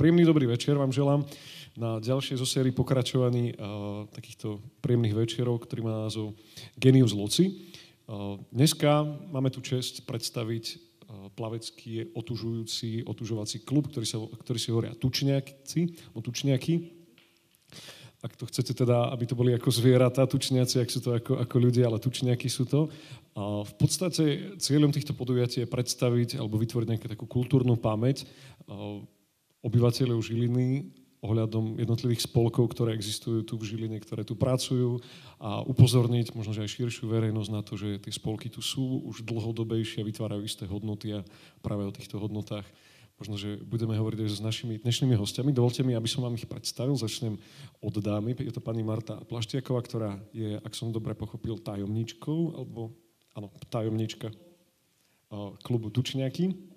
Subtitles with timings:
[0.00, 1.28] príjemný dobrý večer vám želám
[1.76, 6.32] na ďalšej zo sérii pokračovaní uh, takýchto príjemných večerov, ktorý má názov
[6.80, 7.68] Genius Loci.
[8.08, 14.72] Uh, dneska máme tu čest predstaviť uh, plavecký, otužujúci, otužovací klub, ktorý, sa, ktorý si
[14.72, 15.80] hovoria tučniaci,
[16.16, 16.96] tučniaky
[18.20, 21.56] ak to chcete teda, aby to boli ako zvieratá, tučniaci, ak sú to ako, ako
[21.56, 22.92] ľudia, ale tučniaky sú to.
[23.32, 28.28] A v podstate cieľom týchto podujatí je predstaviť alebo vytvoriť nejakú takú kultúrnu pamäť
[29.60, 35.04] obyvateľov Žiliny ohľadom jednotlivých spolkov, ktoré existujú tu v Žiline, ktoré tu pracujú
[35.36, 39.28] a upozorniť možno, že aj širšiu verejnosť na to, že tie spolky tu sú už
[39.28, 41.20] dlhodobejšie a vytvárajú isté hodnoty a
[41.60, 42.64] práve o týchto hodnotách
[43.20, 45.52] Možno, že budeme hovoriť aj s našimi dnešnými hostiami.
[45.52, 46.96] Dovolte mi, aby som vám ich predstavil.
[46.96, 47.36] Začnem
[47.84, 48.32] od dámy.
[48.32, 52.96] Je to pani Marta Plaštiaková, ktorá je, ak som dobre pochopil, tajomníčkou, alebo,
[53.36, 54.32] áno, tajomníčka
[55.60, 56.69] klubu Tučňaky.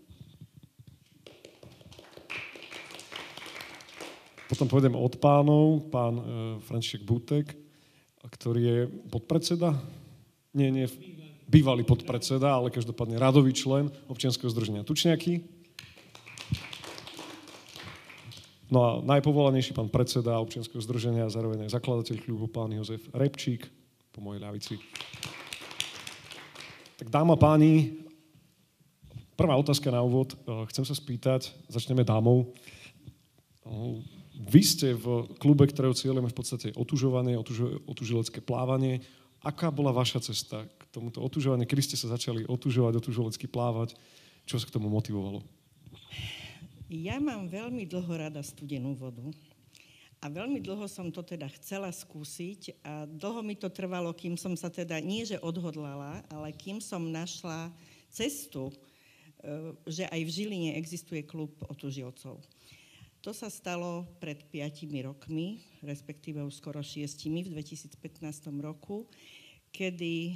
[4.54, 6.24] Potom pôjdem od pánov, pán e,
[6.62, 7.58] František Butek,
[8.22, 9.74] ktorý je podpredseda,
[10.54, 10.86] nie, nie,
[11.50, 15.42] bývalý podpredseda, ale každopádne radový člen občianského združenia Tučňaky.
[18.70, 23.66] No a najpovolanejší pán predseda občianského združenia a zároveň aj zakladateľ klubu pán Jozef Repčík
[24.14, 24.78] po mojej ľavici.
[27.02, 28.06] Tak dáma páni,
[29.34, 30.38] prvá otázka na úvod.
[30.38, 32.54] Eh, chcem sa spýtať, začneme dámou.
[34.34, 37.38] Vy ste v klube, ktorého cieľom v podstate otužovanie,
[37.86, 39.06] otužilecké plávanie.
[39.46, 41.70] Aká bola vaša cesta k tomuto otužovaniu?
[41.70, 43.94] Kedy ste sa začali otužovať, otužilecky plávať?
[44.50, 45.46] Čo sa k tomu motivovalo?
[46.90, 49.26] Ja mám veľmi dlho rada studenú vodu.
[50.24, 54.56] A veľmi dlho som to teda chcela skúsiť a dlho mi to trvalo, kým som
[54.56, 57.68] sa teda, nie že odhodlala, ale kým som našla
[58.08, 58.74] cestu, e,
[59.84, 62.40] že aj v Žiline existuje klub otužilcov.
[63.24, 67.96] To sa stalo pred 5 rokmi, respektíve už skoro 6 v 2015
[68.60, 69.08] roku,
[69.72, 70.36] kedy e,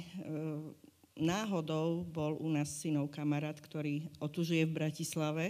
[1.20, 5.46] náhodou bol u nás synov kamarát, ktorý otužuje v Bratislave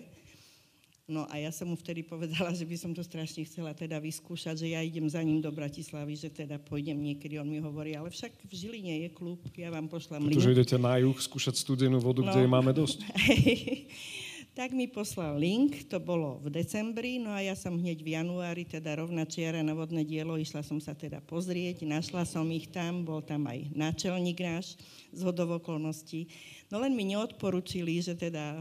[1.09, 4.60] No a ja som mu vtedy povedala, že by som to strašne chcela teda vyskúšať,
[4.60, 7.41] že ja idem za ním do Bratislavy, že teda pôjdem niekedy.
[7.41, 10.37] On mi hovorí, ale však v Žiline je klub, ja vám pošlám link.
[10.37, 13.09] Pretože idete na juh skúšať studenú vodu, no, kde je máme dosť.
[14.59, 18.67] tak mi poslal link, to bolo v decembri, no a ja som hneď v januári,
[18.67, 23.07] teda rovna čiara na vodné dielo, išla som sa teda pozrieť, našla som ich tam,
[23.07, 24.75] bol tam aj náčelník náš
[25.15, 26.27] z hodovokolností.
[26.75, 28.59] No len mi neodporučili, že teda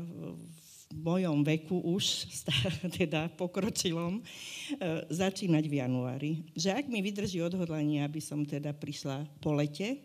[0.93, 2.29] v mojom veku už,
[3.01, 4.23] teda pokročilom, e,
[5.09, 6.31] začínať v januári.
[6.53, 9.97] Že ak mi vydrží odhodlanie, aby som teda prišla po lete,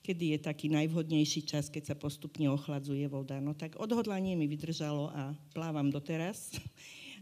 [0.00, 3.38] kedy je taký najvhodnejší čas, keď sa postupne ochladzuje voda.
[3.38, 5.22] No tak odhodlanie mi vydržalo a
[5.52, 6.48] plávam doteraz.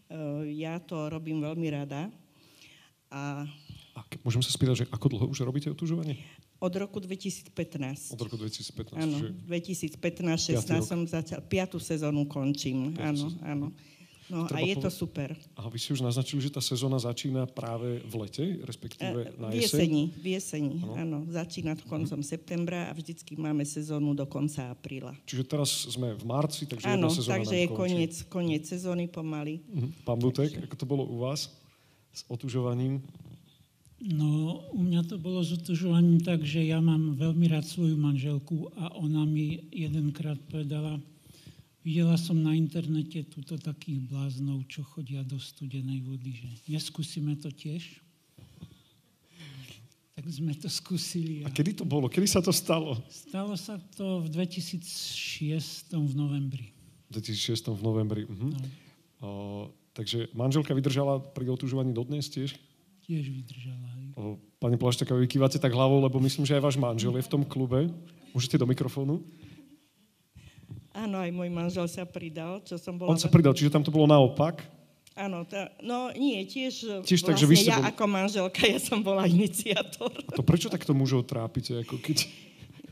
[0.09, 2.09] E, ja to robím veľmi rada.
[3.12, 3.44] A...
[3.93, 6.16] a môžem sa spýtať, že ako dlho už robíte otužovanie?
[6.65, 8.16] Od roku 2015.
[8.16, 8.97] Od roku 2015.
[8.97, 12.97] Áno, 2015-16 som začal, piatú sezónu končím.
[12.97, 13.66] Áno, áno.
[14.28, 15.33] No a je to super.
[15.56, 19.56] A vy ste už naznačili, že tá sezóna začína práve v lete, respektíve na jeseň?
[19.56, 21.25] V jeseni, v jeseni, áno.
[21.33, 22.33] Začína to koncom uh-huh.
[22.37, 25.16] septembra a vždycky máme sezónu do konca apríla.
[25.25, 29.65] Čiže teraz sme v marci, takže áno, jedna sezóna takže je koniec, koniec sezóny pomaly.
[29.72, 29.89] Uh-huh.
[30.05, 31.49] Pán Butek, ako to bolo u vás
[32.12, 33.00] s otužovaním?
[33.99, 38.71] No, u mňa to bolo s otužovaním tak, že ja mám veľmi rád svoju manželku
[38.78, 41.03] a ona mi jedenkrát povedala,
[41.83, 47.50] videla som na internete túto takých bláznov, čo chodia do studenej vody, že neskúsime to
[47.50, 48.03] tiež?
[50.19, 51.47] Tak sme to skúsili.
[51.47, 52.11] A, a kedy to bolo?
[52.11, 52.99] Kedy sa to stalo?
[53.06, 56.75] Stalo sa to v 2006 v novembri.
[57.06, 58.22] V 2006 v novembri.
[58.27, 58.49] Mhm.
[58.50, 58.59] No.
[59.19, 59.28] O,
[59.95, 62.59] takže manželka vydržala pri otužovaní dodnes tiež?
[63.09, 63.89] tiež vydržala.
[64.21, 67.33] O, pani Plaštaková, vy kývate tak hlavou, lebo myslím, že aj váš manžel je v
[67.33, 67.89] tom klube.
[68.37, 69.25] Môžete do mikrofónu?
[70.98, 73.15] Áno, aj môj manžel sa pridal, čo som bola...
[73.15, 74.66] On sa pridal, čiže tam to bolo naopak?
[75.15, 77.86] Áno, tá, no nie, tiež, tiež vlastne tak, že vy ja boli...
[77.91, 80.10] ako manželka, ja som bola iniciátor.
[80.27, 81.86] A to prečo takto mužov trápite?
[81.86, 82.27] Ako keď...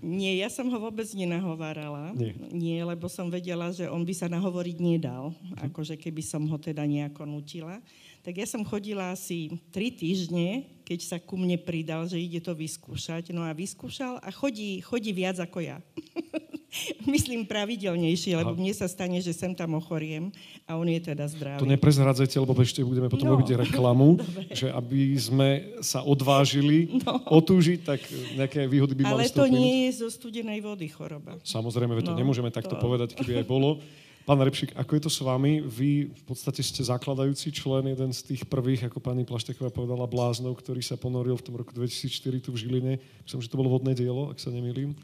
[0.07, 2.15] Nie, ja som ho vôbec nenahovárala.
[2.15, 2.39] Nie.
[2.55, 5.67] Nie, lebo som vedela, že on by sa nahovoriť nedal, uh-huh.
[5.67, 7.83] akože keby som ho teda nejako nutila
[8.27, 12.59] tak ja som chodila asi tri týždne, keď sa ku mne pridal, že ide to
[12.59, 13.31] vyskúšať.
[13.31, 15.79] No a vyskúšal a chodí, chodí viac ako ja.
[17.15, 20.31] Myslím pravidelnejšie, lebo mne sa stane, že sem tam ochoriem
[20.69, 21.61] a on je teda zdravý.
[21.63, 23.35] To neprezradzajte, lebo ešte budeme potom no.
[23.39, 24.21] robiť reklamu,
[24.59, 25.49] že aby sme
[25.81, 27.23] sa odvážili no.
[27.31, 28.01] otúžiť, tak
[28.37, 31.39] nejaké výhody by mali Ale to nie je zo studenej vody choroba.
[31.43, 32.83] Samozrejme, to no, nemôžeme takto to...
[32.83, 33.81] povedať, keby aj bolo.
[34.27, 35.63] Pán Repšik, ako je to s vami?
[35.63, 40.59] Vy v podstate ste zakladajúci člen, jeden z tých prvých, ako pani Plašteková povedala, bláznov,
[40.59, 42.93] ktorý sa ponoril v tom roku 2004 tu v Žiline.
[43.23, 44.99] Myslím, že to bolo vodné dielo, ak sa nemýlim.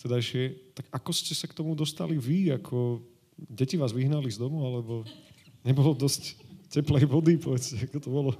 [0.00, 0.72] Vtedajšie.
[0.72, 2.56] Tak ako ste sa k tomu dostali vy?
[2.56, 3.04] Ako
[3.36, 5.04] deti vás vyhnali z domu, alebo
[5.60, 6.40] nebolo dosť
[6.72, 7.36] teplej vody?
[7.36, 8.32] Povedzte, ako to bolo?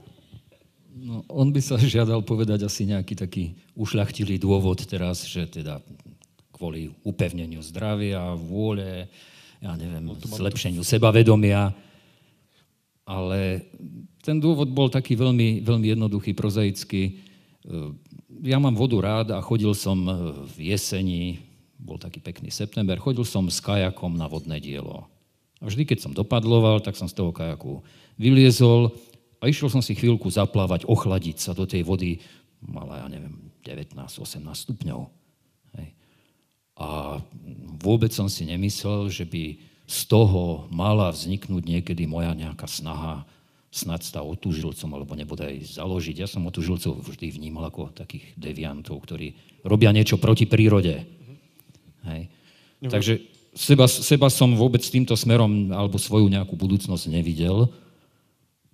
[0.97, 3.45] No, on by sa žiadal povedať asi nejaký taký
[3.77, 5.85] ušľachtilý dôvod teraz, že teda
[6.57, 9.09] kvôli upevneniu zdravia, vôle,
[9.61, 11.77] ja neviem, no, zlepšeniu sebavedomia.
[13.05, 13.69] Ale
[14.25, 17.03] ten dôvod bol taký veľmi, veľmi jednoduchý, prozaický.
[17.05, 17.13] E,
[18.49, 20.13] ja mám vodu rád a chodil som e,
[20.57, 21.50] v jeseni,
[21.91, 25.11] bol taký pekný september, chodil som s kajakom na vodné dielo.
[25.59, 27.83] A vždy, keď som dopadloval, tak som z toho kajaku
[28.15, 28.95] vyliezol
[29.43, 32.23] a išiel som si chvíľku zaplávať, ochladiť sa do tej vody,
[32.63, 35.11] mala, ja neviem, 19-18 stupňov.
[36.81, 37.21] A
[37.77, 43.29] vôbec som si nemyslel, že by z toho mala vzniknúť niekedy moja nejaká snaha
[43.71, 46.25] snad sa otužilcom alebo nebodaj založiť.
[46.25, 51.07] Ja som otužilcov vždy vnímal ako takých deviantov, ktorí robia niečo proti prírode.
[52.07, 52.33] Hej.
[52.81, 53.13] Takže
[53.53, 57.69] seba, seba som vôbec týmto smerom alebo svoju nejakú budúcnosť nevidel.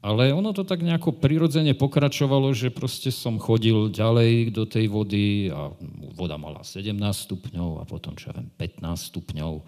[0.07, 5.51] Ale ono to tak nejako prirodzene pokračovalo, že proste som chodil ďalej do tej vody
[5.51, 5.75] a
[6.15, 9.67] voda mala 17 stupňov a potom, čo ja viem, 15 stupňov.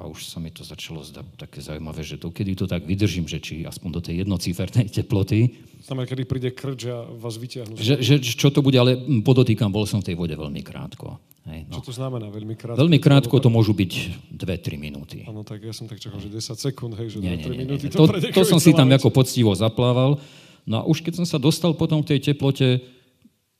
[0.00, 3.28] A už sa mi to začalo zdať také zaujímavé, že to, kedy to tak vydržím,
[3.28, 5.60] že či aspoň do tej jednocifernej teploty.
[5.84, 7.76] Znamená, kedy príde krč a vás vyťahnú.
[7.76, 11.20] Že, že, čo to bude, ale podotýkam, bol som v tej vode veľmi krátko.
[11.44, 11.84] Hej, no.
[11.84, 12.80] Čo to znamená veľmi krátko?
[12.80, 13.92] Veľmi krátko to môžu byť
[14.40, 15.28] 2-3 minúty.
[15.28, 17.84] Áno, tak ja som tak čakal, že 10 sekúnd, hej, že 2-3 minúty.
[17.92, 20.16] To, to, to som si tam ako poctivo zaplával.
[20.64, 22.80] No a už keď som sa dostal potom v tej teplote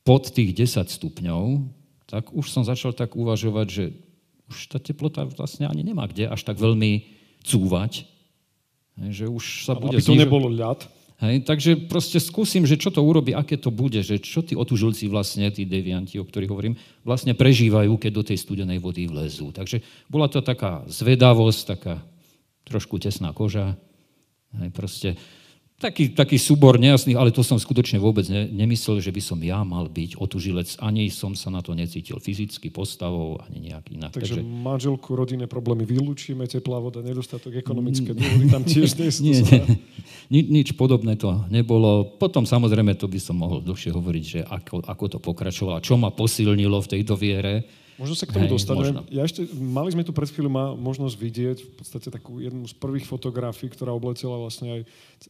[0.01, 1.69] pod tých 10 stupňov,
[2.09, 3.85] tak už som začal tak uvažovať, že
[4.51, 7.07] už tá teplota vlastne ani nemá kde až tak veľmi
[7.47, 8.03] cúvať.
[8.99, 10.21] Hej, že už sa ano, bude aby to znižo...
[10.27, 10.83] nebolo ľad.
[11.21, 15.05] Hej, takže proste skúsim, že čo to urobí, aké to bude, že čo tí otužilci
[15.05, 16.75] vlastne, tí devianti, o ktorých hovorím,
[17.05, 19.53] vlastne prežívajú, keď do tej studenej vody vlezú.
[19.53, 22.01] Takže bola to taká zvedavosť, taká
[22.65, 23.77] trošku tesná koža.
[24.57, 25.09] Hej, proste
[25.81, 29.65] taký, taký súbor nejasných, ale to som skutočne vôbec ne, nemyslel, že by som ja
[29.65, 30.77] mal byť otužilec.
[30.77, 34.13] Ani som sa na to necítil fyzicky, postavou, ani nejak inak.
[34.13, 39.25] Takže, Takže manželku, rodinné problémy vylúčime, teplá voda, nedostatok ekonomické dôvody tam tiež nie sú.
[39.25, 39.61] Nie, nie,
[40.29, 42.05] ni, nič podobné to nebolo.
[42.21, 46.13] Potom samozrejme to by som mohol dlhšie hovoriť, že ako, ako to pokračovalo, čo ma
[46.13, 47.65] posilnilo v tejto viere
[48.01, 49.05] Možno sa k tomu Hej, dostaneme.
[49.13, 53.05] Ja ešte, mali sme tu pred chvíľou možnosť vidieť v podstate takú jednu z prvých
[53.05, 54.81] fotografií, ktorá obletela vlastne aj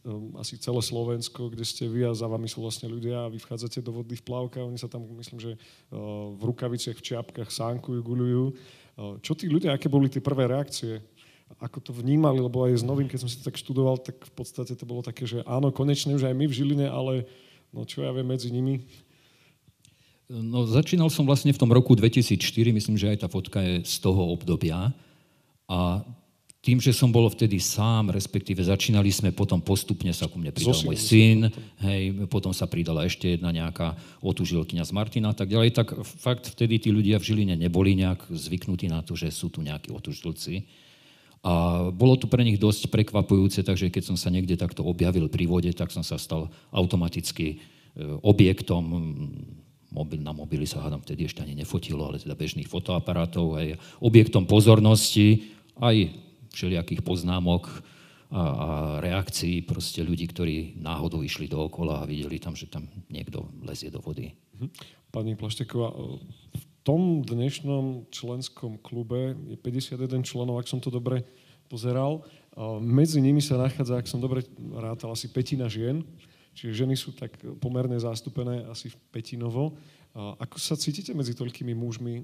[0.08, 3.36] um, asi celé Slovensko, kde ste vy a za vami sú vlastne ľudia a vy
[3.36, 8.00] vchádzate do vodných plavkách, oni sa tam, myslím, že uh, v rukaviciach, v čiapkách sánkujú,
[8.00, 8.44] guľujú.
[8.48, 11.04] Uh, čo tí ľudia, aké boli tie prvé reakcie?
[11.60, 14.32] Ako to vnímali, lebo aj z novým, keď som si to tak študoval, tak v
[14.32, 17.28] podstate to bolo také, že áno, konečne už aj my v Žiline, ale
[17.68, 18.80] no čo ja viem medzi nimi,
[20.30, 22.38] No, začínal som vlastne v tom roku 2004,
[22.72, 24.94] myslím, že aj tá fotka je z toho obdobia.
[25.66, 26.04] A
[26.62, 30.78] tým, že som bol vtedy sám, respektíve začínali sme potom postupne, sa ku mne pridal
[30.86, 31.50] môj syn,
[31.82, 36.54] hej, potom sa pridala ešte jedna nejaká otužilkyňa z Martina a tak ďalej, tak fakt
[36.54, 40.62] vtedy tí ľudia v Žiline neboli nejak zvyknutí na to, že sú tu nejakí otužilci.
[41.42, 45.50] A bolo to pre nich dosť prekvapujúce, takže keď som sa niekde takto objavil pri
[45.50, 47.66] vode, tak som sa stal automaticky e,
[48.22, 48.86] objektom
[49.92, 54.48] mobil, na mobily sa hádam vtedy ešte ani nefotilo, ale teda bežných fotoaparátov, aj objektom
[54.48, 56.16] pozornosti, aj
[56.56, 57.68] všelijakých poznámok
[58.32, 58.68] a, a
[59.04, 64.00] reakcií proste ľudí, ktorí náhodou išli dookola a videli tam, že tam niekto lezie do
[64.00, 64.32] vody.
[64.56, 64.68] Mhm.
[65.12, 65.92] Pani Plašteková,
[66.56, 71.22] v tom dnešnom členskom klube je 51 členov, ak som to dobre
[71.68, 72.24] pozeral.
[72.80, 74.44] Medzi nimi sa nachádza, ak som dobre
[74.76, 76.00] rátal, asi petina žien.
[76.52, 79.76] Čiže ženy sú tak pomerne zastúpené asi v petinovo.
[80.12, 82.20] Ako sa cítite medzi toľkými mužmi?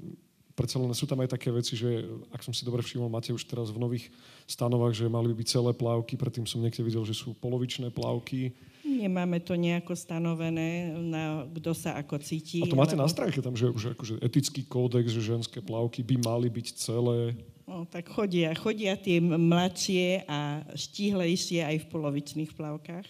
[0.52, 2.02] Predsa len sú tam aj také veci, že
[2.34, 4.10] ak som si dobre všimol, máte už teraz v nových
[4.44, 8.50] stanovách, že mali by byť celé plávky, predtým som niekde videl, že sú polovičné plávky.
[8.82, 12.58] Nemáme to nejako stanovené, na kto sa ako cíti.
[12.58, 13.06] A to máte lebo...
[13.06, 17.38] na stránke tam, že už akože etický kódex, že ženské plávky by mali byť celé.
[17.68, 23.06] No, tak chodia, chodia tie mladšie a štíhlejšie aj v polovičných plavkách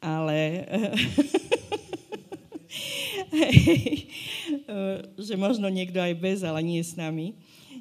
[0.00, 0.66] ale
[5.20, 7.36] že možno niekto aj bez, ale nie s nami.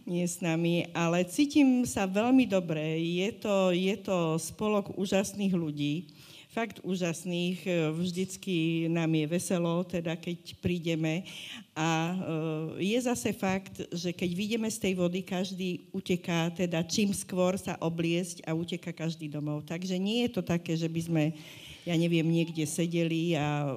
[0.09, 2.81] Nie s nami, ale cítim sa veľmi dobre.
[2.97, 6.09] Je to, je to spolok úžasných ľudí,
[6.49, 7.61] fakt úžasných.
[7.61, 11.29] E, vždycky nám je veselo, teda keď prídeme.
[11.77, 12.15] A e,
[12.89, 17.77] je zase fakt, že keď vidíme z tej vody, každý uteká, teda čím skôr sa
[17.77, 19.61] obliesť a uteká každý domov.
[19.69, 21.23] Takže nie je to také, že by sme,
[21.87, 23.75] ja neviem, niekde sedeli a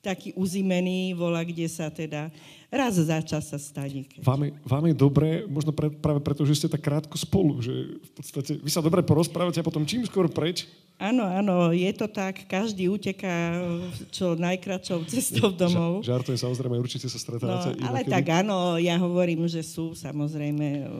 [0.00, 2.30] taký uzimený, vola, kde sa teda
[2.68, 4.04] raz za čas sa stane.
[4.20, 8.00] Vám je, vám je dobré, možno pre, práve preto, že ste tak krátko spolu, že
[8.00, 12.10] v podstate vy sa dobre porozprávate a potom čím skôr preč, Áno, áno, je to
[12.10, 12.50] tak.
[12.50, 13.62] Každý uteká
[14.10, 16.02] čo najkračou cestou domov.
[16.02, 17.78] Ža- žartujem, samozrejme, určite sa stretávate.
[17.78, 20.90] No, ale tak áno, ja hovorím, že sú samozrejme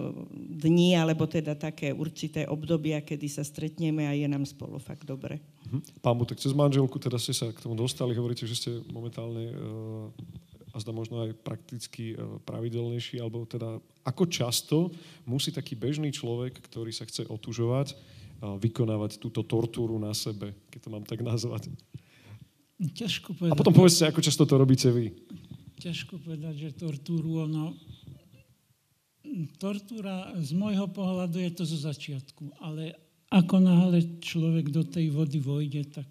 [0.54, 5.42] dni, alebo teda také určité obdobia, kedy sa stretneme a je nám spolu fakt dobre.
[5.66, 5.98] Mhm.
[5.98, 10.14] Pán Butek, cez manželku teda ste sa k tomu dostali, hovoríte, že ste momentálne uh,
[10.72, 14.76] a zda možno aj prakticky uh, pravidelnejší, alebo teda ako často
[15.28, 17.92] musí taký bežný človek, ktorý sa chce otužovať,
[18.38, 21.74] vykonávať túto tortúru na sebe, keď to mám tak nazvať.
[22.78, 23.50] Ťažko povedať.
[23.50, 25.10] A potom povedzte, ako často to robíte vy.
[25.82, 27.74] Ťažko povedať, že tortúru, ono...
[29.58, 32.94] Tortúra z môjho pohľadu je to zo začiatku, ale
[33.28, 36.08] ako náhle človek do tej vody vojde, tak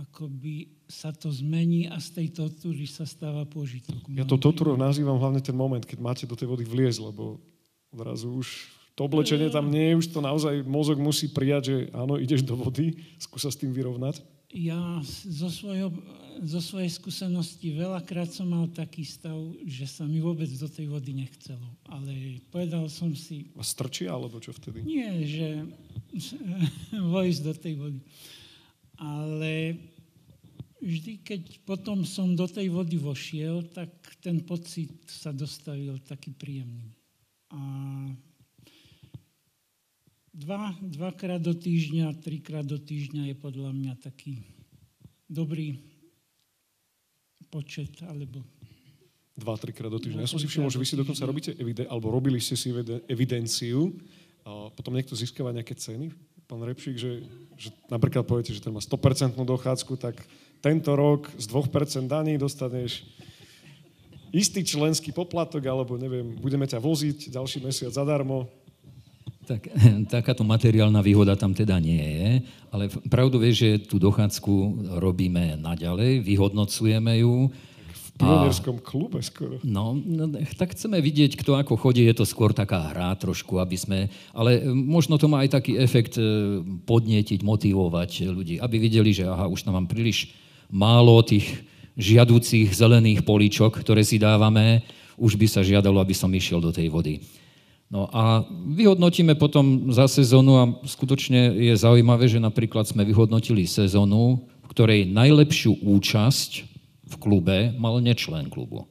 [0.00, 4.00] akoby sa to zmení a z tej tortúry sa stáva požitok.
[4.08, 7.36] Ja to tortúrou nazývam hlavne ten moment, keď máte do tej vody vliezť, lebo
[7.92, 8.48] odrazu už
[8.98, 12.58] to oblečenie tam nie je, už to naozaj mozog musí prijať, že áno, ideš do
[12.58, 14.18] vody, skúsa s tým vyrovnať.
[14.48, 15.92] Ja zo, svojho,
[16.40, 19.36] zo svojej skúsenosti veľakrát som mal taký stav,
[19.68, 21.68] že sa mi vôbec do tej vody nechcelo.
[21.84, 23.52] Ale povedal som si...
[23.54, 24.82] A strčí, alebo čo vtedy?
[24.82, 25.68] Nie, že
[27.14, 28.00] vojsť do tej vody.
[28.98, 29.78] Ale
[30.78, 33.90] vždy, keď potom som do tej vody vošiel, tak
[34.22, 36.94] ten pocit sa dostavil taký príjemný.
[37.50, 37.60] A
[40.34, 44.46] dva, dvakrát do týždňa, trikrát do týždňa je podľa mňa taký
[45.26, 45.80] dobrý
[47.48, 48.44] počet, alebo...
[49.38, 50.26] Dva, trikrát do týždňa.
[50.26, 52.74] Ja som si všimol, že vy si dokonca robíte, evide- alebo robili ste si
[53.06, 53.94] evidenciu,
[54.48, 56.08] a potom niekto získava nejaké ceny,
[56.48, 57.20] pán Repšík, že,
[57.60, 60.16] že napríklad poviete, že ten má 100% dochádzku, tak
[60.58, 63.06] tento rok z 2% daní dostaneš
[64.32, 68.48] istý členský poplatok, alebo neviem, budeme ťa voziť ďalší mesiac zadarmo,
[69.48, 69.64] tak,
[70.12, 72.28] takáto materiálna výhoda tam teda nie je,
[72.68, 74.52] ale pravdu vie, že tú dochádzku
[75.00, 77.48] robíme naďalej, vyhodnocujeme ju.
[77.88, 79.62] V pionierskom klube skoro.
[79.64, 83.78] No, no, tak chceme vidieť, kto ako chodí, je to skôr taká hra trošku, aby
[83.78, 83.98] sme,
[84.36, 89.46] ale možno to má aj taký efekt e, podnietiť, motivovať ľudí, aby videli, že aha,
[89.46, 90.34] už tam mám príliš
[90.68, 91.64] málo tých
[91.98, 94.86] žiadúcich zelených políčok, ktoré si dávame,
[95.18, 97.18] už by sa žiadalo, aby som išiel do tej vody.
[97.88, 98.44] No a
[98.76, 105.08] vyhodnotíme potom za sezónu a skutočne je zaujímavé, že napríklad sme vyhodnotili sezónu, v ktorej
[105.08, 106.50] najlepšiu účasť
[107.08, 108.84] v klube mal nečlen klubu.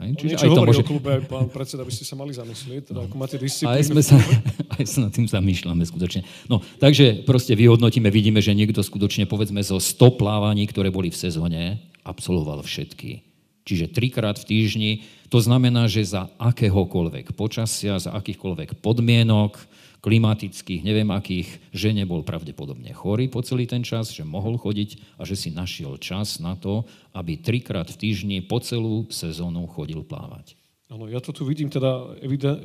[0.00, 0.80] Aj, čiže aj to môže...
[0.80, 3.76] o klube, pán predseda, by ste sa mali zamyslieť, teda ako máte disciplínu.
[3.76, 4.16] Aj, sme sa,
[4.80, 6.24] aj sa nad tým zamýšľame skutočne.
[6.48, 11.20] No, takže proste vyhodnotíme, vidíme, že niekto skutočne, povedzme, zo 100 plávaní, ktoré boli v
[11.20, 13.20] sezóne, absolvoval všetky.
[13.68, 14.92] Čiže trikrát v týždni
[15.28, 19.60] to znamená, že za akéhokoľvek počasia, za akýchkoľvek podmienok,
[20.00, 25.28] klimatických, neviem akých, že nebol pravdepodobne chorý po celý ten čas, že mohol chodiť a
[25.28, 30.56] že si našiel čas na to, aby trikrát v týždni po celú sezónu chodil plávať.
[30.90, 32.18] Áno, ja to tu vidím, teda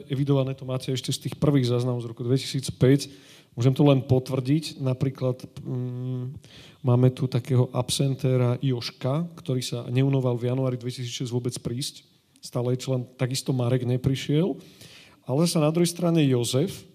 [0.09, 2.73] evidované to máte ešte z tých prvých záznamov z roku 2005.
[3.53, 4.81] Môžem to len potvrdiť.
[4.81, 6.33] Napríklad mm,
[6.81, 12.01] máme tu takého absentéra Joška, ktorý sa neunoval v januári 2006 vôbec prísť
[12.45, 14.53] stále člen, takisto Marek neprišiel,
[15.25, 16.85] ale sa na druhej strane Jozef,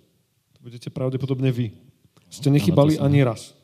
[0.60, 1.72] to budete pravdepodobne vy,
[2.28, 3.56] ste nechybali ani raz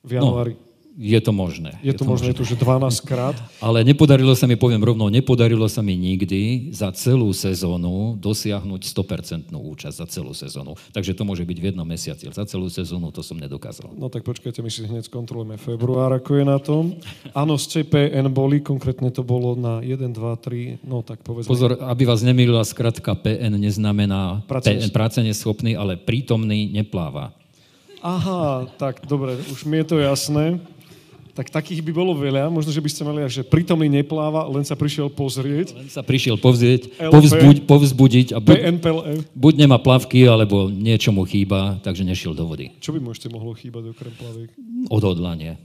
[0.00, 0.56] v januári.
[0.56, 1.74] No je to možné.
[1.82, 3.34] Je, je to, to možné, je to, že 12 krát.
[3.66, 9.50] Ale nepodarilo sa mi, poviem rovno, nepodarilo sa mi nikdy za celú sezónu dosiahnuť 100%
[9.50, 10.78] účasť za celú sezónu.
[10.94, 12.30] Takže to môže byť v jednom mesiaci.
[12.30, 13.90] Za celú sezónu to som nedokázal.
[13.98, 16.94] No tak počkajte, my si hneď skontrolujeme február, ako je na tom.
[17.34, 21.50] Áno, z CPN boli, konkrétne to bolo na 1, 2, 3, no tak povedzme.
[21.50, 27.34] Pozor, aby vás nemýlila, skratka PN neznamená PN, práce neschopný, ale prítomný nepláva.
[28.04, 30.60] Aha, tak dobre, už mi je to jasné
[31.34, 32.46] tak takých by bolo veľa.
[32.46, 35.74] Možno, že by ste mali, že prítomný nepláva, len sa prišiel pozrieť.
[35.74, 38.78] Len sa prišiel povzrieť, povzbuď, povzbudiť a buď,
[39.34, 42.70] buď nemá plavky, alebo niečo mu chýba, takže nešiel do vody.
[42.78, 44.50] Čo by mu ešte mohlo chýbať okrem plaviek?
[44.88, 45.58] Odhodlanie.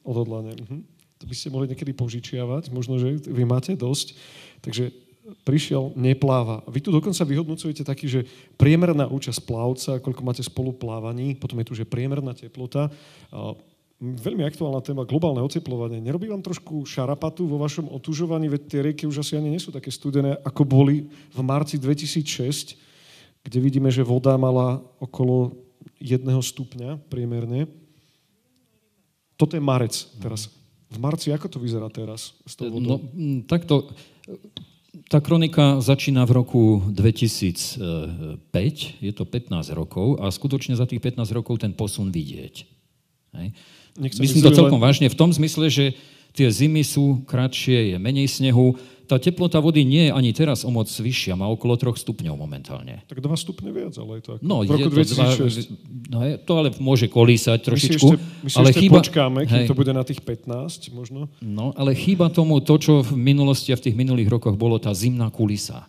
[0.00, 0.56] Odhodlanie.
[0.56, 0.88] Mhm.
[1.22, 4.18] To by ste mohli niekedy požičiavať, možno, že vy máte dosť.
[4.58, 4.90] Takže
[5.46, 6.66] prišiel, nepláva.
[6.66, 8.20] Vy tu dokonca vyhodnocujete taký, že
[8.58, 12.90] priemerná účasť plavca, koľko máte spolu plávaní, potom je tu, že priemerná teplota.
[14.02, 16.02] Veľmi aktuálna téma, globálne oteplovanie.
[16.02, 19.70] Nerobí vám trošku šarapatu vo vašom otužovaní, veď tie rieky už asi ani nie sú
[19.70, 22.74] také studené, ako boli v marci 2006,
[23.46, 25.54] kde vidíme, že voda mala okolo
[26.02, 27.70] jedného stupňa priemerne.
[29.38, 30.50] Toto je marec teraz.
[30.90, 32.98] V marci, ako to vyzerá teraz s tou vodou?
[33.14, 33.94] No, takto,
[35.06, 38.50] tá kronika začína v roku 2005,
[38.98, 42.54] je to 15 rokov a skutočne za tých 15 rokov ten posun vidieť.
[43.38, 43.54] Hej.
[43.98, 44.86] Myslím to celkom len...
[44.88, 45.92] vážne v tom zmysle, že
[46.32, 48.76] tie zimy sú kratšie, je menej snehu.
[49.04, 53.04] Tá teplota vody nie je ani teraz o moc vyššia, má okolo 3 stupňov momentálne.
[53.04, 56.08] Tak 2 stupne viac, ale je to ako no, v roku je to 2006.
[56.08, 58.08] no, je, to ale môže kolísať trošičku.
[58.08, 60.24] My si ešte, my si ale ešte chýba, počkáme, kým hej, to bude na tých
[60.24, 61.28] 15 možno.
[61.44, 64.96] No, ale chýba tomu to, čo v minulosti a v tých minulých rokoch bolo tá
[64.96, 65.84] zimná kulisa.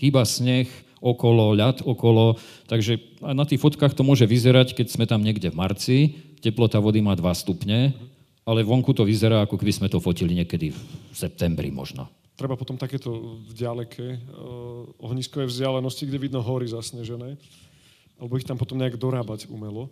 [0.00, 5.20] Chýba sneh, okolo, ľad okolo, takže na tých fotkách to môže vyzerať, keď sme tam
[5.20, 5.96] niekde v marci,
[6.40, 7.92] teplota vody má 2 stupne,
[8.46, 10.80] ale vonku to vyzerá, ako keby sme to fotili niekedy v
[11.12, 12.06] septembri možno.
[12.36, 17.40] Treba potom takéto v ďaleke uh, ohniskové vzdialenosti, kde vidno hory zasnežené,
[18.20, 19.88] alebo ich tam potom nejak dorábať umelo.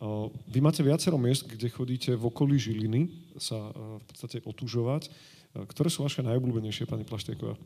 [0.00, 5.12] Uh, vy máte viacero miest, kde chodíte v okolí Žiliny sa uh, v podstate otužovať.
[5.50, 7.58] Ktoré sú vaše najobľúbenejšie, pani Plaštieková?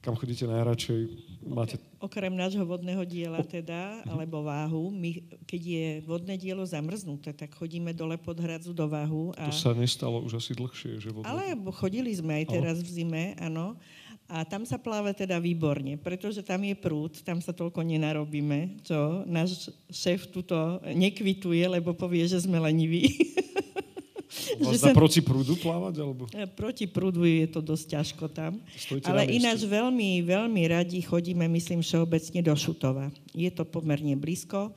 [0.00, 1.00] Kam chodíte najradšej?
[1.44, 1.76] Máte...
[2.00, 7.92] Okrem nášho vodného diela teda, alebo váhu, my, keď je vodné dielo zamrznuté, tak chodíme
[7.92, 9.32] dole pod hradzu do váhu.
[9.36, 9.48] A...
[9.48, 11.28] To sa nestalo už asi dlhšie, že vodné...
[11.28, 13.76] Ale chodili sme aj teraz v zime, áno.
[14.24, 19.20] A tam sa pláva teda výborne, pretože tam je prúd, tam sa toľko nenarobíme, čo
[19.28, 23.04] náš šéf tuto nekvituje, lebo povie, že sme leniví.
[24.58, 25.94] Vás dá proti prúdu plávať?
[26.02, 26.26] Alebo?
[26.34, 28.58] E, proti prúdu je to dosť ťažko tam.
[28.74, 33.14] Stojte Ale ináč veľmi, veľmi radi chodíme, myslím, všeobecne do Šutova.
[33.34, 34.74] Je to pomerne blízko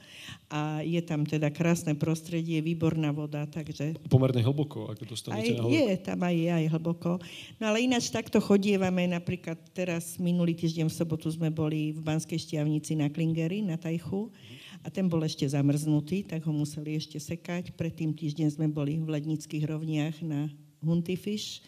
[0.47, 3.97] a je tam teda krásne prostredie, výborná voda, takže...
[4.07, 7.11] Pomerne hlboko, ak dostanete aj, na Je, tam aj je aj hlboko.
[7.57, 12.39] No ale ináč takto chodievame, napríklad teraz minulý týždeň v sobotu sme boli v Banskej
[12.39, 14.29] Štiavnici na Klingeri, na Tajchu.
[14.29, 17.73] Mm a ten bol ešte zamrznutý, tak ho museli ešte sekať.
[17.73, 20.51] Predtým týždeň sme boli v Lednických rovniach na
[20.83, 21.65] Huntifish,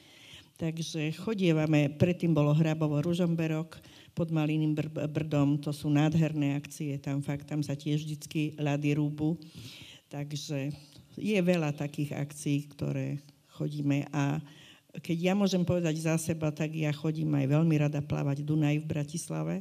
[0.59, 3.79] takže chodievame, predtým bolo Hrabovo Ružomberok,
[4.13, 8.99] pod Maliným br- brdom, to sú nádherné akcie, tam fakt, tam sa tiež vždycky ľady
[8.99, 9.39] rúbu,
[10.11, 10.75] takže
[11.15, 13.23] je veľa takých akcií, ktoré
[13.55, 14.07] chodíme.
[14.11, 14.43] A
[14.99, 18.89] keď ja môžem povedať za seba, tak ja chodím aj veľmi rada plávať Dunaj v
[18.89, 19.55] Bratislave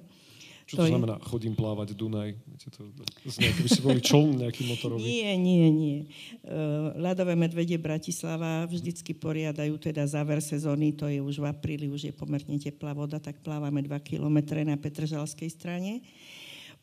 [0.69, 1.25] čo to, to znamená, je...
[1.33, 2.37] chodím plávať Dunaj?
[2.45, 2.93] Viete, to
[3.25, 5.01] by si boli čln nejaký motorový.
[5.01, 5.99] Nie, nie, nie.
[6.45, 12.13] Uh, ľadové medvede Bratislava vždycky poriadajú teda záver sezóny, to je už v apríli, už
[12.13, 16.05] je pomerne teplá voda, tak plávame 2 kilometre na Petržalskej strane.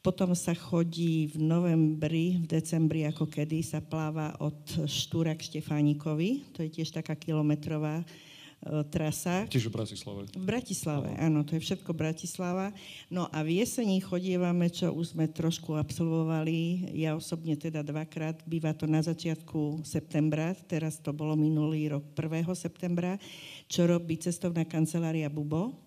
[0.01, 6.57] Potom sa chodí v novembri, v decembri ako kedy, sa pláva od Štúra k Štefánikovi,
[6.57, 8.01] to je tiež taká kilometrová
[8.89, 9.45] trasa.
[9.45, 10.21] Tiež v Bratislave.
[10.33, 12.73] V Bratislave, áno, to je všetko Bratislava.
[13.13, 18.73] No a v jesení chodievame, čo už sme trošku absolvovali, ja osobne teda dvakrát, býva
[18.73, 22.49] to na začiatku septembra, teraz to bolo minulý rok 1.
[22.57, 23.21] septembra,
[23.69, 25.85] čo robí cestovná kancelária Bubo,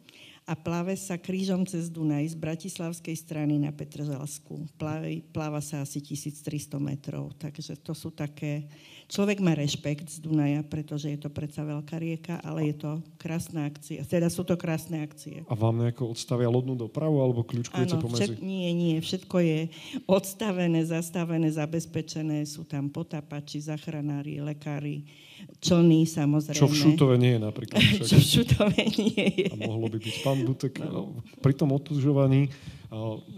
[0.49, 4.65] a pláve sa krížom cez Dunaj z bratislavskej strany na Petržalsku.
[4.81, 8.65] Pláva, pláva sa asi 1300 metrov, takže to sú také...
[9.09, 13.65] Človek má rešpekt z Dunaja, pretože je to predsa veľká rieka, ale je to krásna
[13.65, 14.05] akcia.
[14.05, 15.49] Teda sú to krásne akcie.
[15.49, 18.37] A vám nejako odstavia lodnú dopravu alebo kľúčkujete pomedzi?
[18.37, 19.59] Všet, nie, nie, všetko je
[20.05, 22.45] odstavené, zastavené, zabezpečené.
[22.45, 25.09] Sú tam potapači, zachranári, lekári,
[25.57, 26.61] člny samozrejme.
[26.61, 27.81] Čo v Šutove nie je napríklad.
[28.13, 29.49] Čo v Šutove nie je.
[29.57, 30.17] A mohlo by byť.
[30.21, 31.17] Pán Butek, no.
[31.41, 32.53] pri tom otužovaní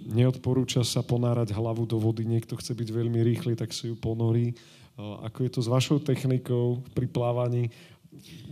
[0.06, 2.22] neodporúča sa ponárať hlavu do vody.
[2.22, 4.54] Niekto chce byť veľmi rýchly, tak si ju ponorí.
[4.96, 7.72] Ako je to s vašou technikou pri plávaní?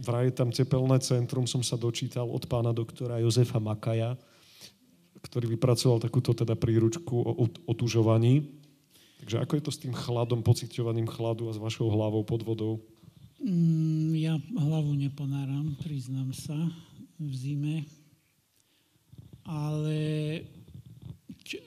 [0.02, 4.14] Vraj je tam tepelné centrum, som sa dočítal od pána doktora Jozefa Makaja,
[5.18, 8.46] ktorý vypracoval takúto teda príručku o otužovaní.
[9.18, 12.78] Takže ako je to s tým chladom, pociťovaním chladu a s vašou hlavou pod vodou?
[13.42, 16.54] Mm, ja hlavu neponáram, priznám sa,
[17.18, 17.76] v zime.
[19.42, 19.98] Ale
[21.44, 21.62] č, e,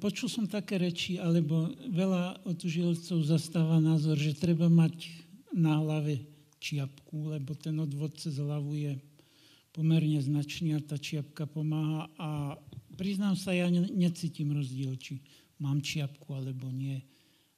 [0.00, 5.08] počul som také reči, alebo veľa otužilcov zastáva názor, že treba mať
[5.52, 6.24] na hlave
[6.58, 8.92] čiapku, lebo ten odvod cez hlavu je
[9.72, 12.10] pomerne značný a tá čiapka pomáha.
[12.18, 12.58] A
[12.98, 15.22] priznám sa, ja ne, necítim rozdiel, či
[15.62, 16.98] mám čiapku alebo nie.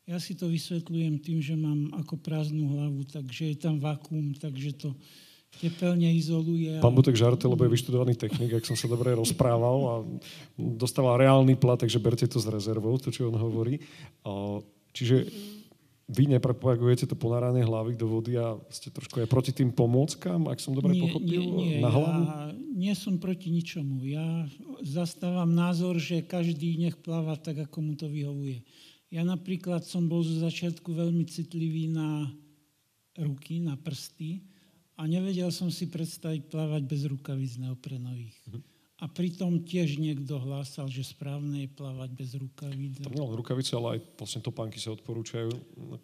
[0.04, 4.74] Ja si to vysvetľujem tým, že mám ako prázdnu hlavu, takže je tam vakuum, takže
[4.74, 4.90] to
[5.58, 6.78] tepelne izoluje.
[6.78, 9.94] Pán Butek žarte, lebo je vyštudovaný technik, ak som sa dobre rozprával a
[10.54, 13.82] dostával reálny plat, takže berte to s rezervou, to, čo on hovorí.
[14.94, 15.26] Čiže
[16.10, 20.58] vy nepropagujete to ponáranie hlavy do vody a ste trošku aj proti tým pomôckam, ak
[20.58, 22.22] som dobre nie, pochopil, nie, nie, na hlavu?
[22.26, 24.02] Ja nie som proti ničomu.
[24.02, 24.50] Ja
[24.82, 28.66] zastávam názor, že každý nech pláva tak, ako mu to vyhovuje.
[29.14, 32.26] Ja napríklad som bol zo začiatku veľmi citlivý na
[33.14, 34.49] ruky, na prsty
[35.00, 38.36] a nevedel som si predstaviť plávať bez rukavíc neoprenových.
[38.44, 38.62] Mm-hmm.
[39.00, 43.00] A pritom tiež niekto hlásal, že správne je plávať bez rukavíc.
[43.00, 45.48] Tam nie len rukavice, ale aj vlastne topánky sa odporúčajú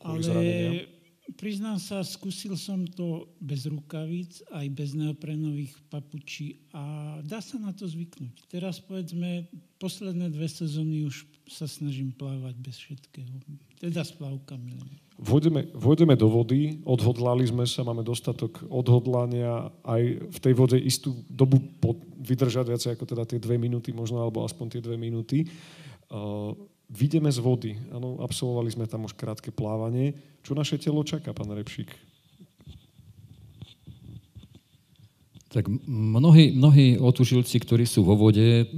[0.01, 0.89] ale zranenia.
[1.37, 7.77] priznám sa, skúsil som to bez rukavíc, aj bez neoprenových papučí a dá sa na
[7.77, 8.49] to zvyknúť.
[8.49, 9.45] Teraz povedzme,
[9.77, 13.45] posledné dve sezóny už sa snažím plávať bez všetkého.
[13.77, 15.05] Teda s plavkami.
[15.17, 21.17] Vôjdeme, vôjdeme do vody, odhodlali sme sa, máme dostatok odhodlania aj v tej vode istú
[21.33, 25.49] dobu pod, vydržať viacej ako teda tie dve minúty možno, alebo aspoň tie dve minúty.
[26.13, 26.53] Uh,
[26.93, 30.13] vidíme z vody, ano, absolvovali sme tam už krátke plávanie.
[30.45, 31.89] Čo naše telo čaká, pán Repšík?
[35.49, 38.69] Tak mnohí, mnohí otužilci, ktorí sú vo vode,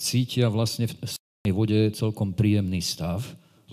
[0.00, 3.20] cítia vlastne v vode celkom príjemný stav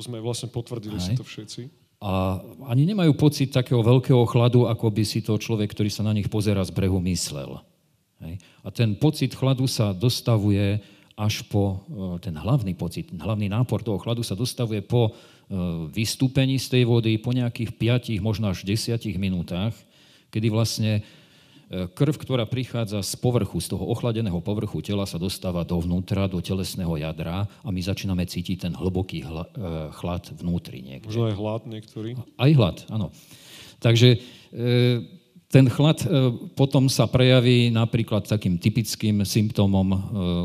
[0.01, 1.05] to sme vlastne potvrdili Aj.
[1.05, 1.69] si to všetci.
[2.01, 6.17] A ani nemajú pocit takého veľkého chladu, ako by si to človek, ktorý sa na
[6.17, 7.61] nich pozera z brehu, myslel.
[8.25, 8.41] Hej.
[8.65, 10.81] A ten pocit chladu sa dostavuje
[11.13, 16.57] až po, e, ten hlavný pocit, hlavný nápor toho chladu sa dostavuje po e, vystúpení
[16.57, 17.77] z tej vody, po nejakých
[18.17, 19.77] 5, možno až 10 minútach,
[20.33, 21.05] kedy vlastne
[21.71, 26.99] Krv, ktorá prichádza z povrchu, z toho ochladeného povrchu tela, sa dostáva dovnútra, do telesného
[26.99, 29.51] jadra a my začíname cítiť ten hlboký hla, e,
[29.95, 31.07] chlad vnútri niekde.
[31.07, 32.10] Možno aj hlad niektorý.
[32.36, 33.15] Aj hlad, áno.
[33.79, 34.19] Takže
[34.51, 34.67] e,
[35.47, 36.07] ten chlad e,
[36.60, 39.88] potom sa prejaví napríklad takým typickým symptómom,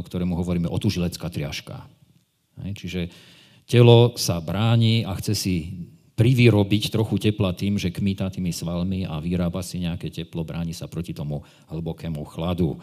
[0.07, 1.91] ktorému hovoríme otužilecká triažka.
[2.55, 3.11] Čiže
[3.67, 5.57] telo sa bráni a chce si
[6.17, 10.89] privyrobiť trochu tepla tým, že kmýta tými svalmi a vyrába si nejaké teplo, bráni sa
[10.89, 12.81] proti tomu hlbokému chladu.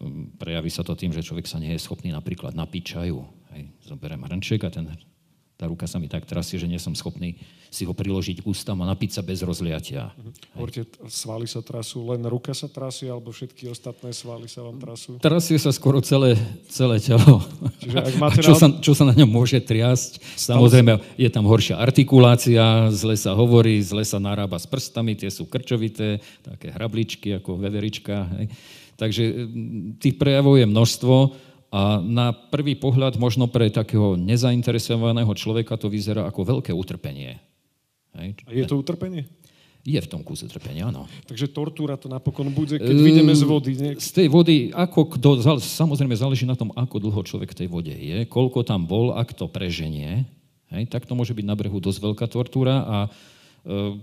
[0.00, 3.20] Mm, prejaví sa to tým, že človek sa nie je schopný napríklad napiť čaju.
[3.52, 4.88] Hej, zoberiem hrnček a ten
[5.60, 7.36] tá ruka sa mi tak trasie, že nie som schopný
[7.68, 10.16] si ho priložiť k ústam a napiť sa bez rozliatia.
[10.16, 10.56] Mhm.
[10.56, 15.20] Hovoríte, svaly sa trasú, len ruka sa trasie, alebo všetky ostatné svaly sa vám trasú?
[15.20, 16.40] Trasie sa skoro celé,
[16.72, 17.44] celé telo.
[17.84, 20.40] Čiže ak máte čo, sa, čo sa na ňom môže triasť?
[20.40, 25.44] Samozrejme, je tam horšia artikulácia, zle sa hovorí, zle sa narába s prstami, tie sú
[25.44, 28.32] krčovité, také hrabličky ako veverička.
[28.40, 28.46] Hej.
[28.96, 29.22] Takže
[29.96, 31.14] tých prejavov je množstvo
[31.70, 37.38] a na prvý pohľad možno pre takého nezainteresovaného človeka to vyzerá ako veľké utrpenie.
[38.18, 38.28] Hej?
[38.46, 39.30] A je to utrpenie?
[39.80, 41.08] Je v tom kúse utrpenia, áno.
[41.24, 43.72] Takže tortúra to napokon bude, keď uh, vidíme z vody.
[43.78, 43.92] Nie?
[43.96, 47.94] Z tej vody, ako kto, samozrejme záleží na tom, ako dlho človek v tej vode
[47.94, 50.28] je, koľko tam bol, ak to preženie,
[50.68, 53.96] hej, tak to môže byť na brehu dosť veľká tortúra a uh,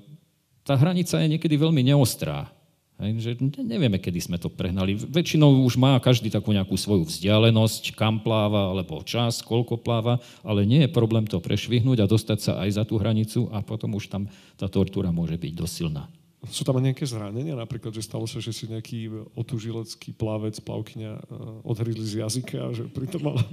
[0.65, 2.49] tá hranica je niekedy veľmi neostrá.
[2.97, 4.97] Že nevieme, kedy sme to prehnali.
[4.97, 10.65] Väčšinou už má každý takú nejakú svoju vzdialenosť, kam pláva, alebo čas, koľko pláva, ale
[10.65, 14.09] nie je problém to prešvihnúť a dostať sa aj za tú hranicu a potom už
[14.09, 14.25] tam
[14.57, 16.09] tá tortúra môže byť dosilná.
[16.49, 17.53] Sú tam nejaké zranenia?
[17.53, 21.21] Napríklad, že stalo sa, že si nejaký otužilecký plavec, plavkyňa eh,
[21.69, 23.37] odhryzli z jazyka, že pritom mal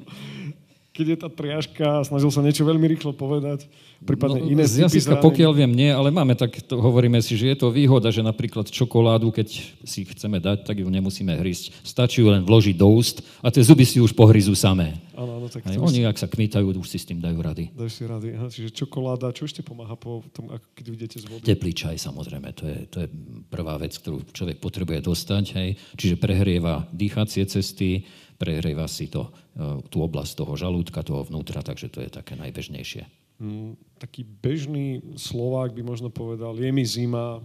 [0.95, 3.67] keď je tá triažka, snažil sa niečo veľmi rýchlo povedať,
[4.07, 7.51] prípadne no, iné Z jazyka, pokiaľ viem, nie, ale máme tak, to, hovoríme si, že
[7.51, 11.83] je to výhoda, že napríklad čokoládu, keď si chceme dať, tak ju nemusíme hrísť.
[11.83, 15.03] Stačí ju len vložiť do úst a tie zuby si už pohryzú samé.
[15.19, 17.75] Áno, áno, tak Aj oni, ak sa kmitajú, už si s tým dajú rady.
[17.75, 18.29] Dajú si rady.
[18.39, 21.43] Aha, čiže čokoláda, čo ešte pomáha po tom, ako keď vidíte z vody?
[21.43, 23.09] Teplý čaj, samozrejme, to je, to je
[23.51, 25.45] prvá vec, ktorú človek potrebuje dostať.
[25.59, 25.69] Hej.
[25.99, 31.91] Čiže prehrieva dýchacie cesty, prehrieva si to, e, tú oblasť toho žalúdka, toho vnútra, takže
[31.91, 33.07] to je také najbežnejšie.
[33.39, 37.43] Mm, taký bežný Slovák by možno povedal, je mi zima,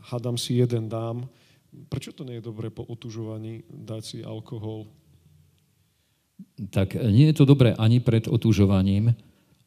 [0.00, 1.28] hadam si jeden dám.
[1.92, 4.88] Prečo to nie je dobré po otužovaní dať si alkohol?
[6.72, 9.12] Tak nie je to dobré ani pred otužovaním,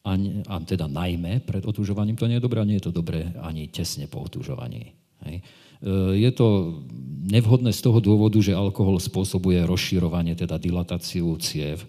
[0.02, 3.30] ani, a teda najmä pred otužovaním to nie je dobré, a nie je to dobré
[3.38, 4.98] ani tesne po otužovaní.
[5.30, 5.46] Hej.
[6.16, 6.78] Je to
[7.26, 11.86] nevhodné z toho dôvodu, že alkohol spôsobuje rozširovanie, teda dilatáciu ciev.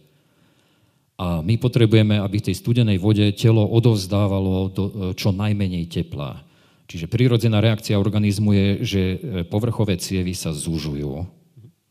[1.20, 6.40] A my potrebujeme, aby tej studenej vode telo odovzdávalo do, čo najmenej tepla.
[6.88, 9.02] Čiže prírodzená reakcia organizmu je, že
[9.46, 11.24] povrchové cievy sa zužujú.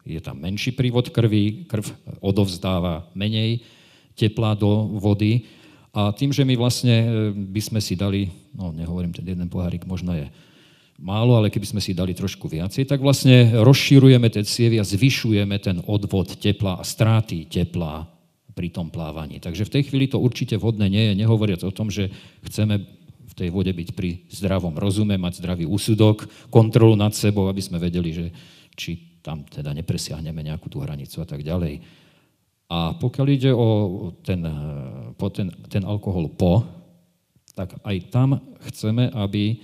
[0.06, 1.86] Je tam menší prívod krvi, krv
[2.20, 3.62] odovzdáva menej
[4.18, 5.46] tepla do vody.
[5.94, 6.96] A tým, že my vlastne
[7.34, 10.28] by sme si dali, no nehovorím, ten jeden pohárik možno je
[11.02, 15.58] málo, ale keby sme si dali trošku viacej, tak vlastne rozširujeme tie cievy a zvyšujeme
[15.58, 18.06] ten odvod tepla a stráty tepla
[18.54, 19.42] pri tom plávaní.
[19.42, 22.14] Takže v tej chvíli to určite vhodné nie je, nehovoriac o tom, že
[22.46, 22.86] chceme
[23.32, 27.80] v tej vode byť pri zdravom rozume, mať zdravý úsudok, kontrolu nad sebou, aby sme
[27.80, 28.26] vedeli, že
[28.76, 31.80] či tam teda nepresiahneme nejakú tú hranicu a tak ďalej.
[32.72, 33.68] A pokiaľ ide o
[34.24, 34.44] ten,
[35.16, 36.64] po ten, ten alkohol po,
[37.52, 39.60] tak aj tam chceme, aby,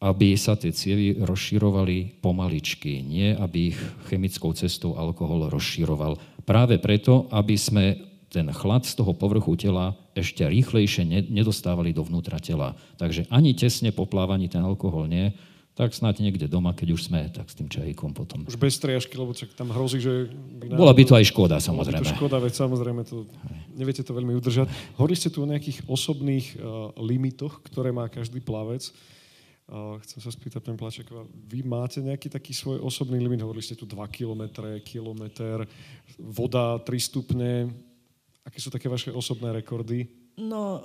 [0.00, 6.16] aby sa tie cievy rozširovali pomaličky, nie aby ich chemickou cestou alkohol rozširoval.
[6.48, 8.00] Práve preto, aby sme
[8.32, 12.78] ten chlad z toho povrchu tela ešte rýchlejšie nedostávali dovnútra tela.
[12.96, 15.34] Takže ani tesne po plávaní ten alkohol nie,
[15.74, 18.44] tak snáď niekde doma, keď už sme, tak s tým čajíkom potom.
[18.44, 20.28] Už bez triažky, lebo čak tam hrozí, že...
[20.60, 22.04] By Bola by to aj škoda, samozrejme.
[22.04, 23.16] Bola by to škoda, veď samozrejme to,
[23.80, 24.68] neviete to veľmi udržať.
[25.00, 28.92] Hovorili ste tu o nejakých osobných uh, limitoch, ktoré má každý plavec.
[29.70, 33.38] Uh, chcem sa spýtať, pán Plačeková, vy máte nejaký taký svoj osobný limit?
[33.38, 35.62] Hovorili ste tu 2 km, kilometr,
[36.18, 37.70] voda 3 stupne.
[38.42, 40.10] Aké sú také vaše osobné rekordy?
[40.40, 40.82] No,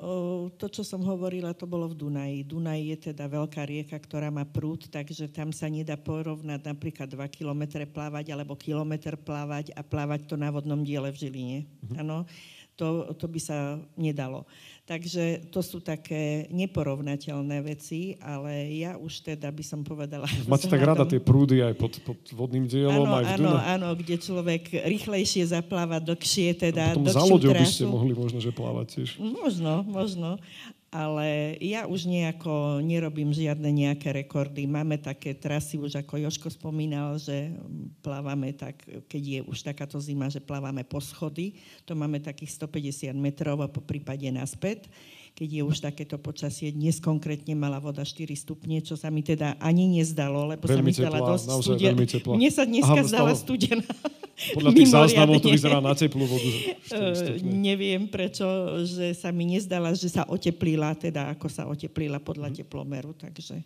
[0.60, 2.43] to, čo som hovorila, to bolo v Dunaji.
[2.43, 7.26] Dunaj je teda veľká rieka, ktorá má prúd, takže tam sa nedá porovnať napríklad 2
[7.32, 11.60] kilometre plávať alebo kilometr plávať a plávať to na vodnom diele v Žiline.
[11.89, 11.95] Mhm.
[12.06, 12.28] Áno,
[12.76, 14.43] to, to by sa nedalo.
[14.86, 20.30] Takže to sú také neporovnateľné veci, ale ja už teda by som povedala...
[20.45, 23.89] Máte tak rada tie prúdy aj pod, pod vodným dielom, áno, aj v Áno, áno,
[23.98, 28.54] kde človek rýchlejšie zapláva dlhšie, teda a potom za loďou by ste mohli možno, že
[28.54, 29.10] plávať tiež.
[29.17, 30.38] Možno, možno
[30.96, 34.64] ale ja už nejako nerobím žiadne nejaké rekordy.
[34.64, 37.52] Máme také trasy, už ako Joško spomínal, že
[38.00, 38.80] plávame tak,
[39.12, 43.68] keď je už takáto zima, že plávame po schody, to máme takých 150 metrov a
[43.68, 44.88] po prípade naspäť
[45.36, 46.72] keď je už takéto počasie.
[46.72, 51.12] Dnes konkrétne mala voda 4 stupne, čo sa mi teda ani nezdalo, lebo veľmi sa
[51.12, 52.00] mi zdala dosť studená.
[52.40, 53.84] Mne sa dneska Aha, zdala studená.
[54.36, 56.52] Podľa tých záznamov to vyzerá na teplú vodu.
[56.91, 58.43] Uh, neviem prečo,
[58.84, 62.56] že sa mi nezdala, že sa oteplila, teda ako sa oteplila podľa mhm.
[62.60, 63.63] teplomeru, takže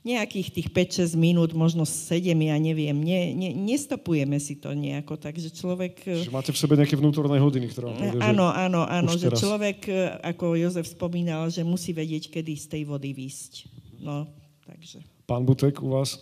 [0.00, 5.52] nejakých tých 5-6 minút, možno 7, ja neviem, ne, ne, nestopujeme si to nejako, takže
[5.52, 6.24] človek...
[6.24, 9.44] Že máte v sebe nejaké vnútorné hodiny, ktoré vám povede, Áno, áno, áno, že teraz.
[9.44, 13.68] človek, e, ako Jozef spomínal, že musí vedieť, kedy z tej vody výsť.
[14.00, 14.24] No,
[14.64, 15.04] takže...
[15.28, 16.16] Pán Butek, u vás,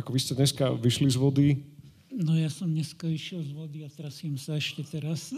[0.00, 1.73] ako vy ste dneska vyšli z vody?
[2.14, 5.34] No ja som dneska išiel z vody a trasím sa ešte teraz.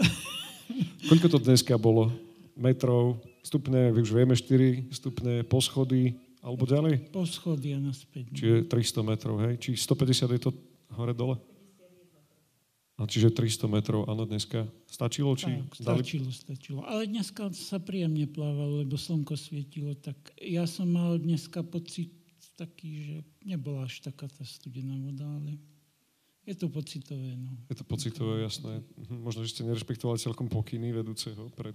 [1.08, 2.12] Koľko to dneska bolo?
[2.52, 7.08] Metrov, stupne, už vieme 4 stupne, poschody, alebo ďalej?
[7.16, 8.28] Po schody a naspäť.
[8.28, 9.56] Čiže 300 metrov, hej?
[9.56, 10.52] Či 150 je to
[10.92, 11.40] hore-dole?
[12.96, 15.32] A čiže 300 metrov, áno, dneska stačilo?
[15.32, 16.36] Či tak, stačilo, dali...
[16.36, 16.80] stačilo.
[16.84, 22.12] Ale dneska sa príjemne plávalo, lebo slnko svietilo, tak ja som mal dneska pocit
[22.56, 25.60] taký, že nebola až taká tá studená voda, ale
[26.46, 27.34] je to pocitové.
[27.34, 27.50] No.
[27.66, 28.80] Je to pocitové, jasné.
[28.96, 31.74] Mhm, možno, že ste nerešpektovali celkom pokyny vedúceho pred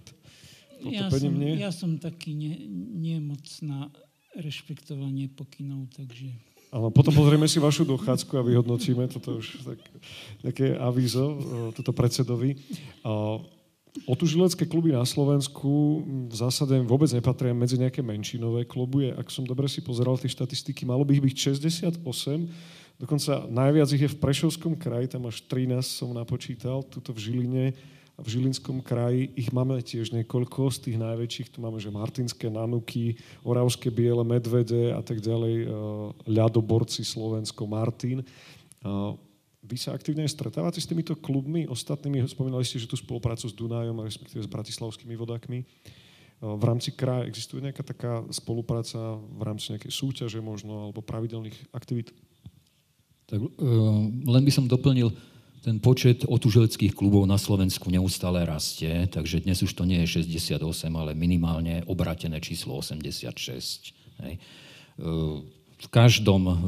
[0.80, 1.54] potopením, ja som, nie?
[1.60, 3.92] Ja som taký nie, nie moc na
[4.40, 6.32] rešpektovanie pokynov, takže...
[6.72, 9.80] Ale potom pozrieme si vašu dochádzku a vyhodnotíme, toto už tak,
[10.40, 11.36] nejaké avízo,
[11.76, 12.56] toto predsedovi.
[14.08, 16.00] Otužilecké kluby na Slovensku
[16.32, 19.12] v zásade vôbec nepatria medzi nejaké menšinové kluby.
[19.12, 21.36] Ak som dobre si pozeral tie štatistiky, malo by ich byť
[22.00, 22.00] 68,
[23.02, 27.66] dokonca najviac ich je v Prešovskom kraji, tam až 13 som napočítal, tuto v Žiline
[28.22, 33.18] v Žilinskom kraji ich máme tiež niekoľko, z tých najväčších tu máme, že Martinské Nanuky,
[33.42, 35.68] Oravské Biele Medvede a tak ďalej, e,
[36.30, 38.22] ľadoborci Slovensko, Martin.
[38.22, 38.26] E,
[39.66, 42.22] vy sa aktívne stretávate s týmito klubmi ostatnými?
[42.30, 45.64] Spomínali ste, že tu spoluprácu s Dunajom, respektíve s bratislavskými vodakmi.
[45.64, 45.66] E,
[46.46, 52.14] v rámci kraja existuje nejaká taká spolupráca v rámci nejakej súťaže možno, alebo pravidelných aktivít?
[53.32, 53.40] Tak
[54.28, 55.16] len by som doplnil,
[55.62, 60.58] ten počet otuželeckých klubov na Slovensku neustále rastie, takže dnes už to nie je 68,
[60.92, 63.94] ale minimálne obratené číslo 86.
[64.26, 64.42] Hej.
[65.80, 66.68] V každom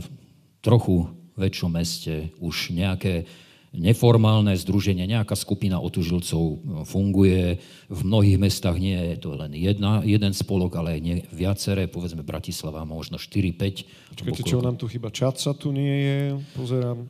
[0.63, 3.25] trochu väčšom meste už nejaké
[3.73, 7.57] neformálne združenie, nejaká skupina otužilcov funguje.
[7.89, 12.85] V mnohých mestách nie je to len jedna, jeden spolok, ale nie, viaceré, povedzme Bratislava,
[12.85, 14.13] možno 4-5.
[14.13, 15.09] Počkajte, čo nám tu chyba?
[15.09, 16.17] Čaca tu nie je,
[16.53, 17.09] pozerám.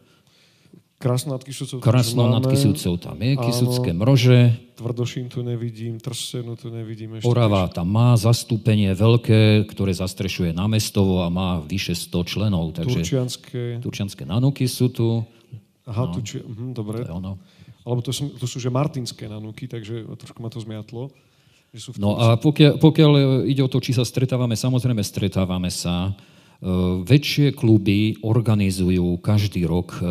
[1.43, 1.83] Kisúcov.
[1.83, 4.55] Krásno nad Kisúcov tam je, Kisúcké mrože.
[4.79, 7.19] Tvrdošín tu nevidím, Trsenu tu nevidím.
[7.19, 12.71] Ešte Orava tam má zastúpenie veľké, ktoré zastrešuje námestovo a má vyše 100 členov.
[12.79, 13.83] Takže Turčianské.
[13.83, 15.27] Turčianské nanuky sú tu.
[15.83, 16.13] Aha, no.
[16.15, 17.03] tuči, uh, dobre.
[17.03, 17.33] To je ono.
[17.83, 21.11] Alebo to sú, to sú že martinské nanuky, takže trošku ma to zmiatlo.
[21.75, 23.11] Že sú v no a pokiaľ, pokiaľ
[23.43, 26.15] ide o to, či sa stretávame, samozrejme stretávame sa.
[27.03, 30.07] väčšie kluby organizujú každý rok e,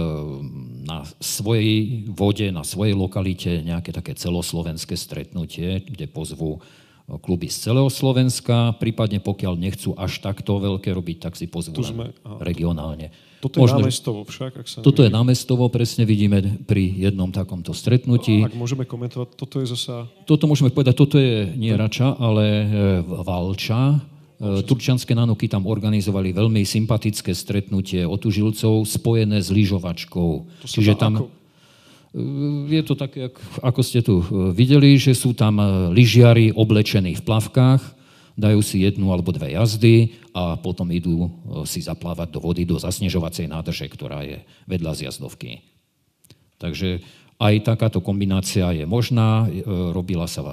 [0.84, 6.60] na svojej vode, na svojej lokalite nejaké také celoslovenské stretnutie, kde pozvú
[7.20, 11.82] kluby z celého Slovenska, prípadne pokiaľ nechcú až takto veľké robiť, tak si pozvú
[12.40, 13.12] regionálne.
[13.42, 15.10] Toto je Možno, námestovo však, ak sa Toto neviem.
[15.10, 18.46] je námestovo, presne vidíme pri jednom takomto stretnutí.
[18.46, 20.06] Ak môžeme komentovať, toto je zasa...
[20.30, 22.64] Toto môžeme povedať, toto je nie Rača, ale e,
[23.02, 23.98] Valča.
[24.38, 30.62] E, turčianské nánoky tam organizovali veľmi sympatické stretnutie otužilcov spojené s lyžovačkou.
[30.62, 31.26] Čiže tam...
[31.26, 31.41] Ako?
[32.68, 33.16] Je to tak,
[33.64, 37.80] ako ste tu e, videli, že sú tam e, lyžiari oblečení v plavkách,
[38.36, 41.30] dajú si jednu alebo dve jazdy a potom idú e,
[41.64, 45.64] si zaplávať do vody, do zasnežovacej nádrže, ktorá je vedľa zjazdovky.
[46.60, 47.00] Takže
[47.40, 49.50] aj takáto kombinácia je možná.
[49.90, 50.46] Robila sa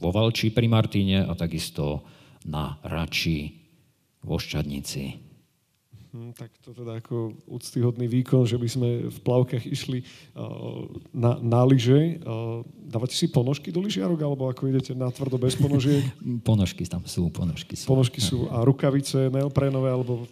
[0.00, 2.00] vo Valči pri Martíne a takisto
[2.48, 3.52] na Rači
[4.24, 5.27] vo Ščadnici.
[6.18, 10.02] Hm, tak to teda ako úctyhodný výkon, že by sme v plavkách išli
[10.34, 12.18] uh, na, na lyže.
[12.26, 16.02] Uh, dávate si ponožky do lyžiarok, alebo ako idete na tvrdo bez ponožiek?
[16.48, 17.86] ponožky tam sú, ponožky sú.
[17.86, 18.50] Ponožky sú.
[18.50, 20.26] A rukavice neoprenové, alebo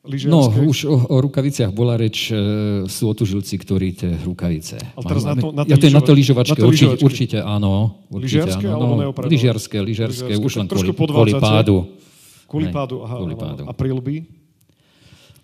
[0.00, 0.32] lyžiarske?
[0.32, 4.80] No, už o, o rukaviciach bola reč, e, sú otužilci, ktorí tie rukavice...
[4.96, 8.00] Ale teraz na to, na to, ja, to je na to lyžovačke, určite, určite áno.
[8.08, 9.32] Určite, lyžiarske áno, alebo no, neoprenové?
[9.36, 11.84] Lyžiarske, lyžiarske, už len kvôli, kvôli pádu.
[12.48, 13.16] Kvôli pádu, aha.
[13.20, 13.68] Kvôli pádu.
[13.68, 14.47] A prilby?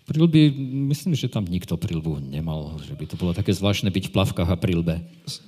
[0.05, 0.53] Prilby,
[0.93, 4.49] myslím, že tam nikto prilbu nemal, že by to bolo také zvláštne byť v plavkách
[4.53, 5.01] a prilbe.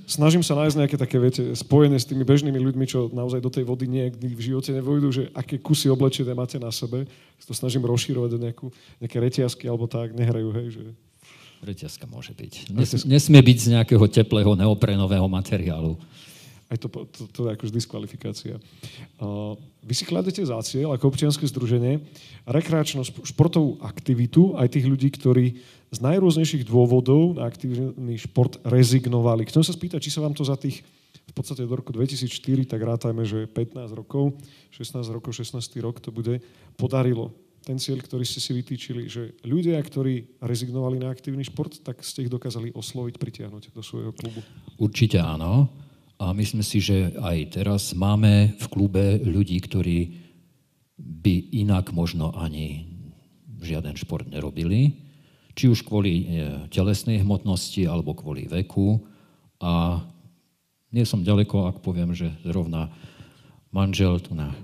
[0.09, 3.69] Snažím sa nájsť nejaké také, viete, spojené s tými bežnými ľuďmi, čo naozaj do tej
[3.69, 7.05] vody niekdy v živote nevojdu, že aké kusy oblečené máte na sebe.
[7.45, 8.67] To snažím rozšírovať do nejakú,
[8.97, 10.83] nejaké reťazky alebo tak, nehrajú, hej, že...
[11.61, 12.73] Reťazka môže byť.
[12.73, 16.01] Nes, nesmie byť z nejakého teplého neoprenového materiálu
[16.67, 18.59] aj to, to, to je akož diskvalifikácia.
[19.19, 19.55] Uh,
[19.87, 22.03] vy si kladete za cieľ ako občianske združenie
[22.43, 25.45] rekreačnú športovú aktivitu aj tých ľudí, ktorí
[25.87, 29.47] z najrôznejších dôvodov na aktívny šport rezignovali.
[29.47, 30.83] Chcem sa spýtať, či sa vám to za tých
[31.27, 34.39] v podstate do roku 2004, tak rátajme, že 15 rokov,
[34.71, 36.39] 16 rokov, 16 rok to bude,
[36.79, 37.35] podarilo
[37.67, 42.23] ten cieľ, ktorý ste si vytýčili, že ľudia, ktorí rezignovali na aktívny šport, tak ste
[42.23, 44.39] ich dokázali osloviť, pritiahnuť do svojho klubu?
[44.79, 45.67] Určite áno.
[46.17, 50.17] A myslím si, že aj teraz máme v klube ľudí, ktorí
[50.97, 52.89] by inak možno ani
[53.61, 54.97] žiaden šport nerobili,
[55.53, 56.25] či už kvôli e,
[56.73, 59.01] telesnej hmotnosti alebo kvôli veku.
[59.61, 60.01] A
[60.89, 62.89] nie som ďaleko, ak poviem, že zrovna
[63.69, 64.57] manžel tu na e,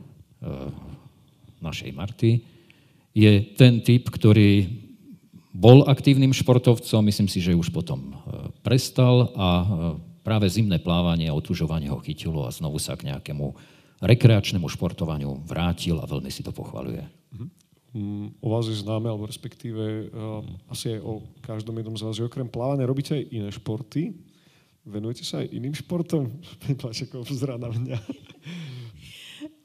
[1.61, 2.41] našej Marty
[3.13, 4.65] je ten typ, ktorý
[5.53, 8.13] bol aktívnym športovcom, myslím si, že už potom e,
[8.65, 9.67] prestal a e,
[10.23, 13.53] práve zimné plávanie a otužovanie ho chytilo a znovu sa k nejakému
[14.03, 17.03] rekreačnému športovaniu vrátil a veľmi si to pochvaluje.
[17.93, 22.17] Mm, o vás je známe, alebo respektíve uh, asi aj o každom jednom z vás,
[22.17, 24.17] že okrem plávania robíte aj iné športy.
[24.81, 26.33] Venujete sa aj iným športom?
[26.81, 27.97] Plačeko pozerá na mňa.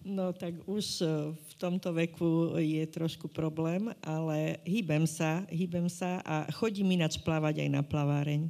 [0.08, 6.24] No tak už e, v tomto veku je trošku problém, ale hýbem sa, hýbem sa
[6.24, 8.48] a chodím ináč plávať aj na plaváreň.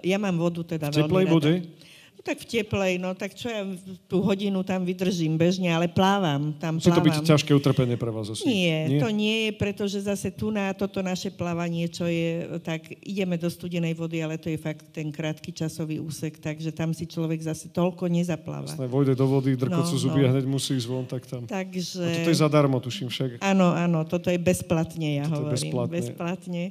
[0.00, 1.36] Ja mám vodu teda teplej veľmi?
[1.36, 1.60] Rada.
[1.60, 1.91] No
[2.22, 3.66] tak v teplej, no tak čo ja
[4.06, 7.02] tú hodinu tam vydržím bežne, ale plávam, tam Musí plávam.
[7.02, 8.46] to byť ťažké utrpenie pre vás asi.
[8.46, 12.94] Nie, nie, to nie je, pretože zase tu na toto naše plávanie, čo je, tak
[13.02, 17.10] ideme do studenej vody, ale to je fakt ten krátky časový úsek, takže tam si
[17.10, 18.70] človek zase toľko nezapláva.
[18.70, 20.26] Vlastne vojde do vody, drkocú no, zuby no.
[20.26, 21.42] a hneď musí ísť von, tak tam.
[21.50, 22.06] Takže...
[22.06, 23.42] A toto je zadarmo, tuším však.
[23.42, 25.58] Áno, áno, toto je bezplatne, ja toto hovorím.
[25.58, 25.94] bezplatne.
[25.98, 26.64] bezplatne.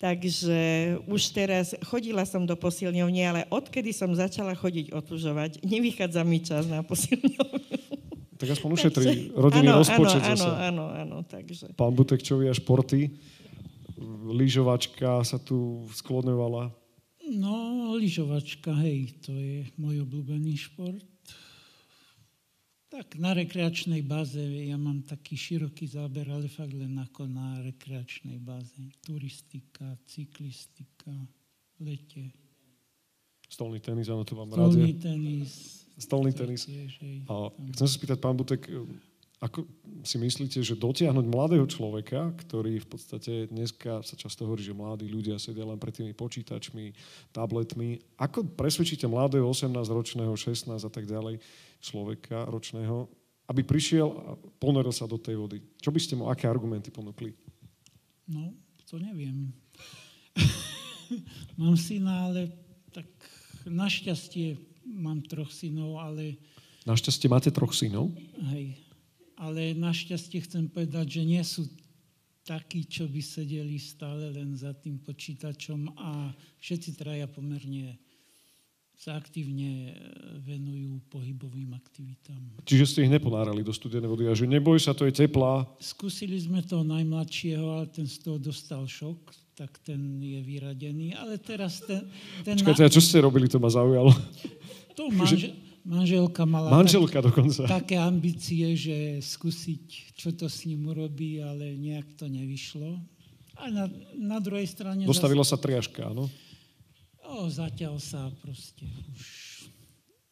[0.00, 0.58] Takže
[1.04, 6.70] už teraz chodila som do posilňovne, ale odkedy som začala chodiť otužovať, nevychádza mi čas
[6.70, 7.78] na posilňovňu.
[8.34, 10.46] Tak aspoň ušetrí rodinný áno, rozpočet áno, zase.
[10.46, 11.74] Áno, áno, áno, takže.
[11.78, 13.14] Pán Butekčovi a športy,
[14.26, 16.74] lyžovačka sa tu sklonovala.
[17.30, 21.06] No, lyžovačka, hej, to je môj obľúbený šport.
[22.92, 28.38] Tak na rekreačnej báze ja mám taký široký záber, ale fakt len ako na rekreačnej
[28.38, 28.78] báze.
[29.02, 31.10] Turistika, cyklistika,
[31.82, 32.43] lete.
[33.54, 34.74] Stolný tenis, áno, to vám rád.
[34.74, 35.50] Stolný tenis.
[35.94, 36.66] Stolný tenis.
[37.30, 38.66] A chcem sa spýtať, pán Butek,
[39.38, 39.62] ako
[40.02, 45.06] si myslíte, že dotiahnuť mladého človeka, ktorý v podstate dneska sa často hovorí, že mladí
[45.06, 46.98] ľudia sedia len pred tými počítačmi,
[47.30, 51.38] tabletmi, ako presvedčíte mladého 18-ročného, 16 a tak ďalej
[51.78, 53.06] človeka ročného,
[53.54, 54.28] aby prišiel a
[54.58, 55.62] ponoril sa do tej vody?
[55.78, 57.30] Čo by ste mu, aké argumenty ponúkli?
[58.26, 58.50] No,
[58.90, 59.54] to neviem.
[61.60, 62.48] Mám syna, ale
[62.90, 63.06] tak
[63.70, 66.36] našťastie mám troch synov, ale...
[66.84, 68.12] Našťastie máte troch synov?
[68.52, 68.76] Hej.
[69.40, 71.66] Ale našťastie chcem povedať, že nie sú
[72.44, 76.28] takí, čo by sedeli stále len za tým počítačom a
[76.60, 77.96] všetci traja pomerne
[78.94, 79.90] sa aktívne
[80.44, 82.38] venujú pohybovým aktivitám.
[82.62, 85.66] Čiže ste ich neponárali do studenej vody a že neboj sa, to je teplá.
[85.82, 91.14] Skúsili sme toho najmladšieho, ale ten z toho dostal šok, tak ten je vyradený.
[91.14, 92.10] Ale teraz ten...
[92.42, 92.94] ten Počkajte, na...
[92.94, 94.10] čo ste robili, to ma zaujalo.
[94.94, 95.50] To manže,
[95.82, 97.66] manželka mala manželka tak, dokonca.
[97.66, 102.98] také ambície, že skúsiť, čo to s ním urobí, ale nejak to nevyšlo.
[103.58, 103.86] A na,
[104.18, 105.06] na druhej strane...
[105.06, 105.54] Dostavila zase...
[105.54, 106.26] sa triažka, áno?
[107.22, 109.22] O, zatiaľ sa proste už...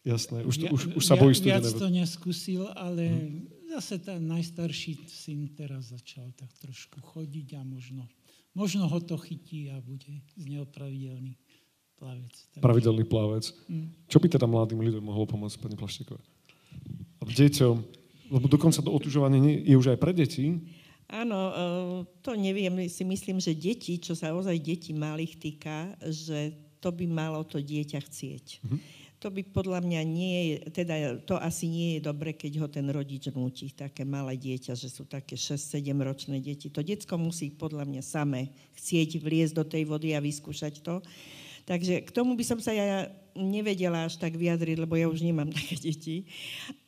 [0.02, 1.62] Jasné, už, to, už, už sa bojí studené.
[1.62, 3.70] Viac to neskúsil, ale hmm.
[3.78, 8.10] zase ten najstarší syn teraz začal tak trošku chodiť a možno,
[8.52, 11.36] možno ho to chytí a bude z neho pravidelný
[11.96, 12.34] plavec.
[12.52, 12.64] Takže...
[12.64, 13.44] Pravidelný plavec.
[13.68, 13.94] Hmm.
[14.08, 16.20] Čo by teda mladým ľuďom mohlo pomôcť, pani Plašteková?
[17.22, 17.76] Deťom,
[18.34, 20.58] lebo dokonca to otužovanie je už aj pre deti.
[21.06, 21.54] Áno, e,
[22.24, 27.06] to neviem, si myslím, že deti, čo sa ozaj deti malých týka, že to by
[27.06, 28.46] malo to dieťa chcieť.
[28.58, 28.78] Mm-hmm.
[29.22, 32.82] To by podľa mňa nie je, teda to asi nie je dobre, keď ho ten
[32.90, 36.66] rodič nutí, také malé dieťa, že sú také 6-7 ročné deti.
[36.74, 40.98] To detsko musí podľa mňa samé chcieť vliesť do tej vody a vyskúšať to.
[41.62, 43.06] Takže k tomu by som sa ja
[43.38, 46.26] nevedela až tak vyjadriť, lebo ja už nemám také deti,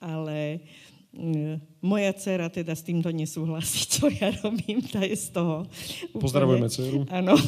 [0.03, 0.94] ale uh,
[1.79, 5.67] moja dcera teda s týmto nesúhlasí, čo ja robím, tá je z toho.
[6.19, 7.07] Pozdravujeme dceru.
[7.11, 7.39] Áno,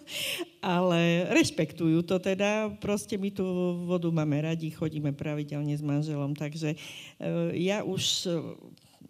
[0.78, 3.44] ale rešpektujú to teda, proste my tú
[3.86, 8.30] vodu máme radi, chodíme pravidelne s manželom, takže eh, ja už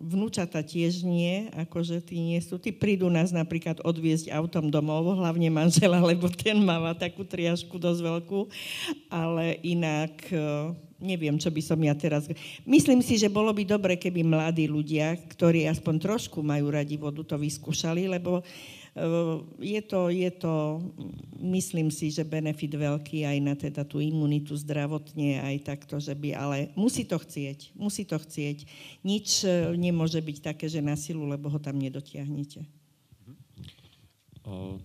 [0.00, 2.56] vnúčata tiež nie, akože tí nie sú.
[2.56, 8.00] Tí prídu nás napríklad odviezť autom domov, hlavne manžela, lebo ten máva takú triažku dosť
[8.00, 8.40] veľkú,
[9.12, 12.28] ale inak eh, neviem, čo by som ja teraz...
[12.68, 17.24] Myslím si, že bolo by dobre, keby mladí ľudia, ktorí aspoň trošku majú radi vodu,
[17.24, 20.54] to vyskúšali, lebo uh, je to, je to,
[21.40, 26.36] myslím si, že benefit veľký aj na teda tú imunitu zdravotne, aj takto, že by,
[26.36, 28.68] ale musí to chcieť, musí to chcieť.
[29.00, 32.68] Nič e, nemôže byť také, že na silu, lebo ho tam nedotiahnete.
[34.44, 34.76] Uh,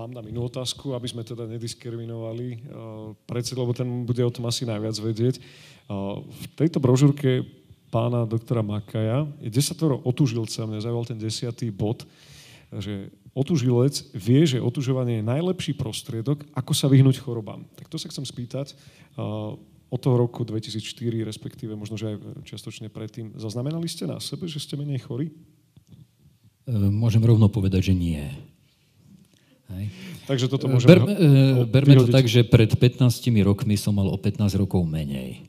[0.00, 4.48] vám dám inú otázku, aby sme teda nediskriminovali uh, predsedu, lebo ten bude o tom
[4.48, 5.36] asi najviac vedieť.
[5.86, 7.44] Uh, v tejto brožúrke
[7.92, 12.08] pána doktora Makaja je desatoro otužilca, mňa zaujal ten desiatý bod,
[12.70, 17.66] že otužilec vie, že otužovanie je najlepší prostriedok, ako sa vyhnúť chorobám.
[17.76, 18.78] Tak to sa chcem spýtať.
[19.90, 20.78] Od toho roku 2004,
[21.26, 25.34] respektíve možno, že aj čiastočne predtým, zaznamenali ste na sebe, že ste menej chorí?
[26.70, 28.22] Môžem rovno povedať, že nie.
[29.70, 29.86] Hej.
[30.26, 30.90] Takže toto môžeme...
[30.90, 33.06] Ber, e, berme to tak, že pred 15
[33.46, 35.46] rokmi som mal o 15 rokov menej.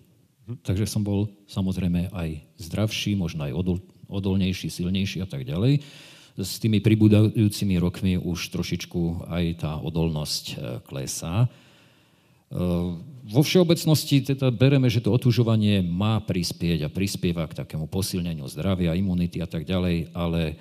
[0.61, 3.78] Takže som bol samozrejme aj zdravší, možno aj odol,
[4.11, 5.82] odolnejší, silnejší a tak ďalej.
[6.38, 10.55] S tými pribúdajúcimi rokmi už trošičku aj tá odolnosť e,
[10.86, 11.45] klesá.
[11.45, 11.47] E,
[13.22, 18.97] vo všeobecnosti teda bereme, že to otužovanie má prispieť a prispieva k takému posilneniu zdravia,
[18.97, 20.57] imunity a tak ďalej, ale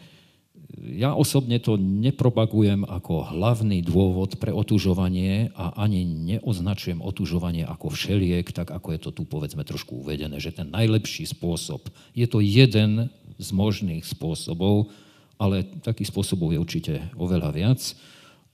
[0.78, 8.46] ja osobne to nepropagujem ako hlavný dôvod pre otužovanie a ani neoznačujem otužovanie ako všeliek,
[8.54, 13.10] tak ako je to tu povedzme trošku uvedené, že ten najlepší spôsob, je to jeden
[13.40, 14.94] z možných spôsobov,
[15.40, 17.80] ale takých spôsobov je určite oveľa viac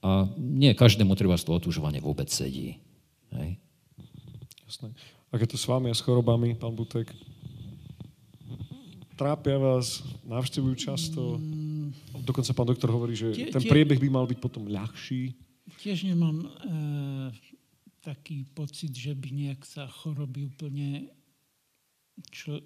[0.01, 2.81] a nie každému treba z toho otužovanie vôbec sedí.
[3.35, 3.61] Hej?
[4.64, 4.95] Jasné.
[5.35, 7.12] Ak je to s vami a s chorobami, pán Butek?
[9.17, 11.41] Trápia vás, navštevujú často?
[12.22, 15.34] Dokonca pán doktor hovorí, že tie, ten priebeh by mal byť potom ľahší.
[15.82, 16.49] Tiež nemám e,
[18.01, 21.11] taký pocit, že by nejak sa choroby úplne
[22.32, 22.62] čo,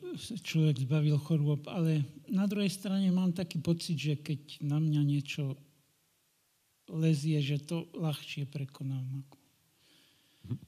[0.46, 5.58] človek zbavil chorôb, ale na druhej strane mám taký pocit, že keď na mňa niečo
[6.90, 9.26] lezie, že to ľahšie prekonám.
[10.46, 10.58] Mhm.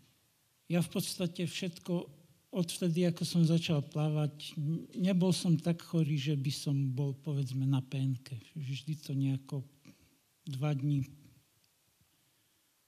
[0.70, 2.21] Ja v podstate všetko
[2.52, 4.52] odvtedy, ako som začal plávať,
[4.92, 8.36] nebol som tak chorý, že by som bol, povedzme, na penke.
[8.52, 9.64] Vždy to nejako
[10.44, 11.08] dva dní,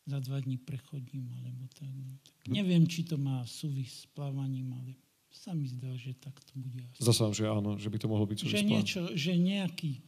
[0.04, 1.88] za dva dní prechodím, alebo tak.
[1.88, 2.20] No.
[2.52, 5.00] Neviem, či to má súvis s plávaním, ale
[5.32, 6.84] sa mi zdá, že tak to bude.
[7.00, 10.04] Zase, že áno, že by to mohlo byť súvis že niečo, že nejaký,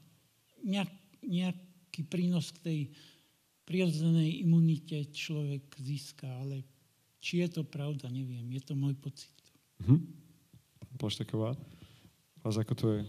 [0.68, 0.92] nejak,
[1.24, 2.80] nejaký prínos k tej
[3.66, 6.62] prirodzenej imunite človek získa, ale
[7.18, 8.46] či je to pravda, neviem.
[8.54, 9.34] Je to môj pocit.
[9.82, 9.96] Mhm.
[10.80, 11.56] Pán Plašteková,
[12.40, 13.00] vás ako to je?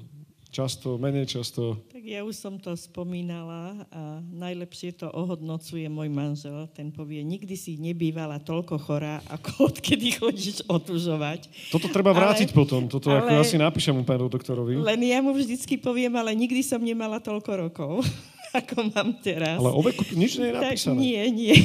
[0.47, 1.75] Často, menej často?
[1.91, 6.71] Tak ja už som to spomínala a najlepšie to ohodnocuje môj manžel.
[6.71, 11.51] Ten povie, nikdy si nebývala toľko chorá, ako odkedy chodíš otužovať.
[11.67, 12.87] Toto treba vrátiť ale, potom.
[12.87, 14.79] Toto ale, ako asi napíšem mu pánu doktorovi.
[14.79, 17.91] Len ja mu vždycky poviem, ale nikdy som nemala toľko rokov
[18.63, 19.59] ako mám teraz.
[19.59, 20.97] Ale o veku nič nie je napísané.
[20.97, 21.55] Tak nie, nie.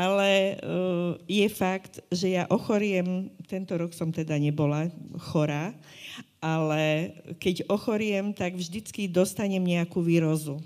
[0.00, 4.88] Ale uh, je fakt, že ja ochoriem, tento rok som teda nebola
[5.28, 5.76] chorá,
[6.40, 10.56] ale keď ochoriem, tak vždycky dostanem nejakú výrozu.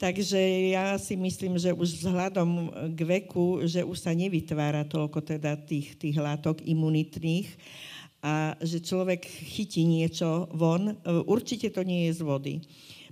[0.00, 0.40] Takže
[0.74, 5.94] ja si myslím, že už vzhľadom k veku, že už sa nevytvára toľko teda tých,
[6.00, 7.46] tých látok imunitných
[8.24, 10.96] a že človek chytí niečo von.
[11.28, 12.54] Určite to nie je z vody.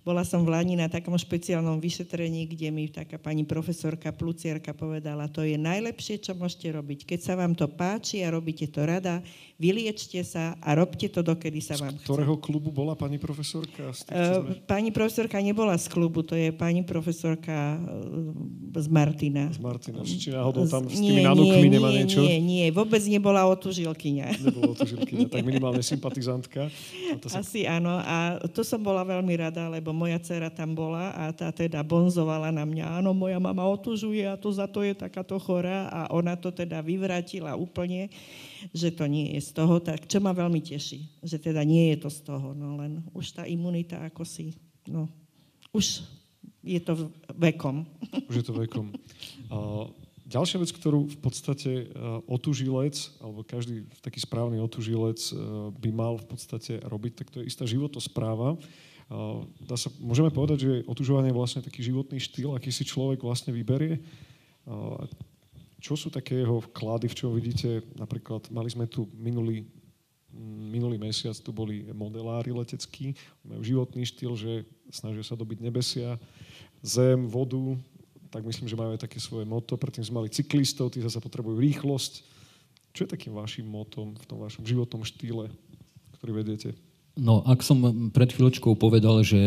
[0.08, 5.28] Bola som v Lani na takom špeciálnom vyšetrení, kde mi taká pani profesorka Plucierka povedala,
[5.28, 7.04] to je najlepšie, čo môžete robiť.
[7.04, 9.20] Keď sa vám to páči a robíte to rada,
[9.60, 12.08] vyliečte sa a robte to, dokedy sa vám chce.
[12.08, 13.92] Z ktorého klubu bola pani profesorka?
[13.92, 19.52] Z tých, uh, pani profesorka nebola z klubu, to je pani profesorka uh, z Martina.
[19.52, 22.24] Z Martina, či náhodou tam s tými nie, nanukmi nie, nemá nie, niečo?
[22.24, 24.40] Nie, nie, vôbec nebola otužilkyňa.
[24.40, 26.72] Nebola otužilkyňa, tak minimálne sympatizantka.
[27.28, 27.44] Sa...
[27.44, 31.50] Asi áno, a to som bola veľmi rada, lebo moja dcera tam bola a tá
[31.50, 35.90] teda bonzovala na mňa, áno, moja mama otužuje a to za to je takáto chorá
[35.90, 38.06] a ona to teda vyvratila úplne
[38.74, 42.06] že to nie je z toho, tak čo ma veľmi teší, že teda nie je
[42.06, 45.06] to z toho, no len už tá imunita ako si, no,
[45.70, 46.02] už
[46.64, 47.86] je to vekom.
[48.26, 48.92] Už je to vekom.
[49.48, 49.88] Uh,
[50.26, 56.18] ďalšia vec, ktorú v podstate uh, otužilec, alebo každý taký správny otužilec uh, by mal
[56.18, 58.58] v podstate robiť, tak to je istá životospráva.
[59.64, 63.56] Dá sa, môžeme povedať, že otužovanie je vlastne taký životný štýl, aký si človek vlastne
[63.56, 64.04] vyberie.
[65.80, 69.64] Čo sú také jeho vklady, v čom vidíte, napríklad mali sme tu minulý,
[70.68, 76.20] minulý mesiac, tu boli modelári leteckí, majú životný štýl, že snažia sa dobiť nebesia,
[76.84, 77.80] zem, vodu,
[78.28, 79.80] tak myslím, že majú aj také svoje moto.
[79.80, 82.12] Predtým sme mali cyklistov, tí zase potrebujú rýchlosť.
[82.92, 85.48] Čo je takým vašim motom v tom vašom životnom štýle,
[86.20, 86.76] ktorý vediete?
[87.18, 87.82] No, ak som
[88.14, 89.38] pred chvíľočkou povedal, že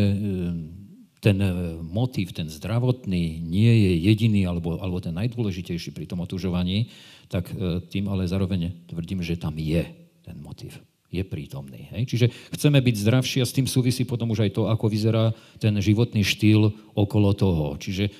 [1.22, 1.48] ten e,
[1.80, 6.92] motív, ten zdravotný nie je jediný alebo, alebo ten najdôležitejší pri tom otužovaní,
[7.30, 9.86] tak e, tým ale zároveň tvrdím, že tam je
[10.20, 10.76] ten motív.
[11.08, 11.88] Je prítomný.
[11.94, 12.02] Hej?
[12.10, 12.26] Čiže
[12.58, 15.30] chceme byť zdravší a s tým súvisí potom už aj to, ako vyzerá
[15.62, 17.78] ten životný štýl okolo toho.
[17.78, 18.10] Čiže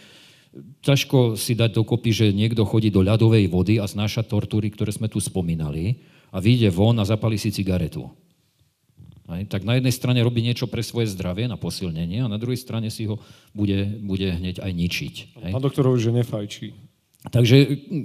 [0.85, 5.09] ťažko si dať dokopy, že niekto chodí do ľadovej vody a znáša tortúry, ktoré sme
[5.09, 5.99] tu spomínali
[6.31, 8.07] a vyjde von a zapali si cigaretu.
[9.23, 12.59] Hej, tak na jednej strane robí niečo pre svoje zdravie, na posilnenie, a na druhej
[12.59, 13.23] strane si ho
[13.55, 15.15] bude, bude hneď aj ničiť.
[15.47, 15.53] Hej.
[15.55, 16.75] Pán doktor že nefajčí.
[17.31, 17.57] Takže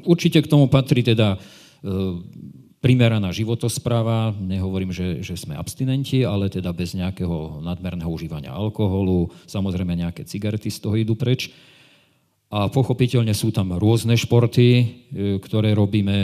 [0.05, 1.37] určite k tomu patrí teda e,
[2.77, 9.97] primeraná životospráva, nehovorím, že, že sme abstinenti, ale teda bez nejakého nadmerného užívania alkoholu, samozrejme
[9.97, 11.49] nejaké cigarety z toho idú preč.
[12.47, 14.85] A pochopiteľne sú tam rôzne športy, e,
[15.43, 16.15] ktoré robíme,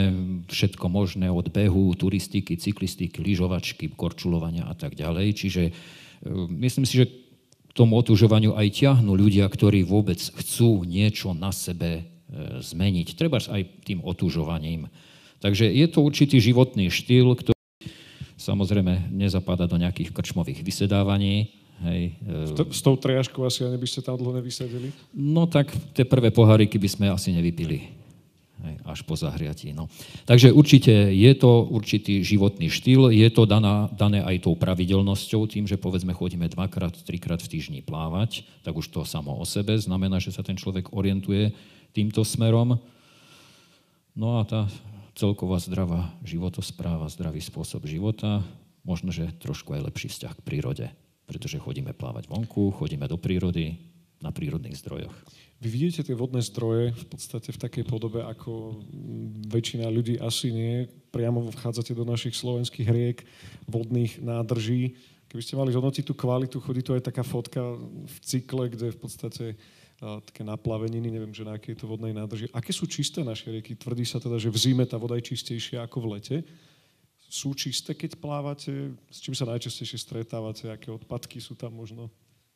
[0.48, 5.36] všetko možné od behu, turistiky, cyklistiky, lyžovačky, korčulovania a tak ďalej.
[5.36, 5.72] Čiže e,
[6.64, 7.12] myslím si, že
[7.68, 12.02] k tomu otužovaniu aj ťahnú ľudia, ktorí vôbec chcú niečo na sebe e,
[12.64, 13.20] zmeniť.
[13.20, 14.88] Treba aj tým otužovaním.
[15.44, 17.60] Takže je to určitý životný štýl, ktorý
[18.40, 22.14] samozrejme nezapadá do nejakých krčmových vysedávaní, Hej.
[22.22, 24.94] E, s tou triažkou asi ani by ste tam dlho nevysadili?
[25.10, 28.04] No tak tie prvé poháriky by sme asi nevypili.
[28.64, 29.76] Hej, až po zahriatí.
[29.76, 29.90] No.
[30.24, 35.68] Takže určite je to určitý životný štýl, je to daná, dané aj tou pravidelnosťou, tým,
[35.68, 40.16] že povedzme chodíme dvakrát, trikrát v týždni plávať, tak už to samo o sebe znamená,
[40.16, 41.52] že sa ten človek orientuje
[41.92, 42.80] týmto smerom.
[44.16, 44.70] No a tá
[45.12, 48.40] celková zdravá životospráva, zdravý spôsob života,
[48.80, 50.86] možno, že trošku aj lepší vzťah k prírode
[51.24, 53.76] pretože chodíme plávať vonku, chodíme do prírody,
[54.24, 55.12] na prírodných zdrojoch.
[55.60, 58.80] Vy vidíte tie vodné zdroje v podstate v takej podobe, ako
[59.48, 60.88] väčšina ľudí asi nie.
[61.12, 63.24] Priamo vchádzate do našich slovenských riek,
[63.68, 64.96] vodných nádrží.
[65.28, 68.98] Keby ste mali zhodnotiť tú kvalitu, chodí tu aj taká fotka v cykle, kde v
[68.98, 69.44] podstate
[70.00, 72.50] také naplaveniny, neviem, že na je to vodnej nádrži.
[72.52, 73.78] Aké sú čisté naše rieky?
[73.78, 76.36] Tvrdí sa teda, že v zime tá voda je čistejšia ako v lete
[77.34, 78.94] sú čisté, keď plávate?
[79.10, 80.70] S čím sa najčastejšie stretávate?
[80.70, 82.06] Aké odpadky sú tam možno?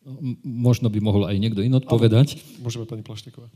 [0.07, 0.15] No,
[0.47, 2.39] možno by mohol aj niekto iný odpovedať.
[2.39, 3.51] Ale môžeme, pani Plašteková.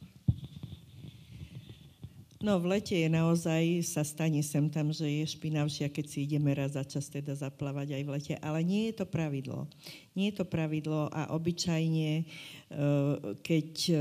[2.42, 6.50] No v lete je naozaj, sa stane sem tam, že je špinavšia, keď si ideme
[6.50, 9.70] raz za čas teda zaplávať aj v lete, ale nie je to pravidlo.
[10.18, 12.24] Nie je to pravidlo a obyčajne, e,
[13.46, 13.96] keď e,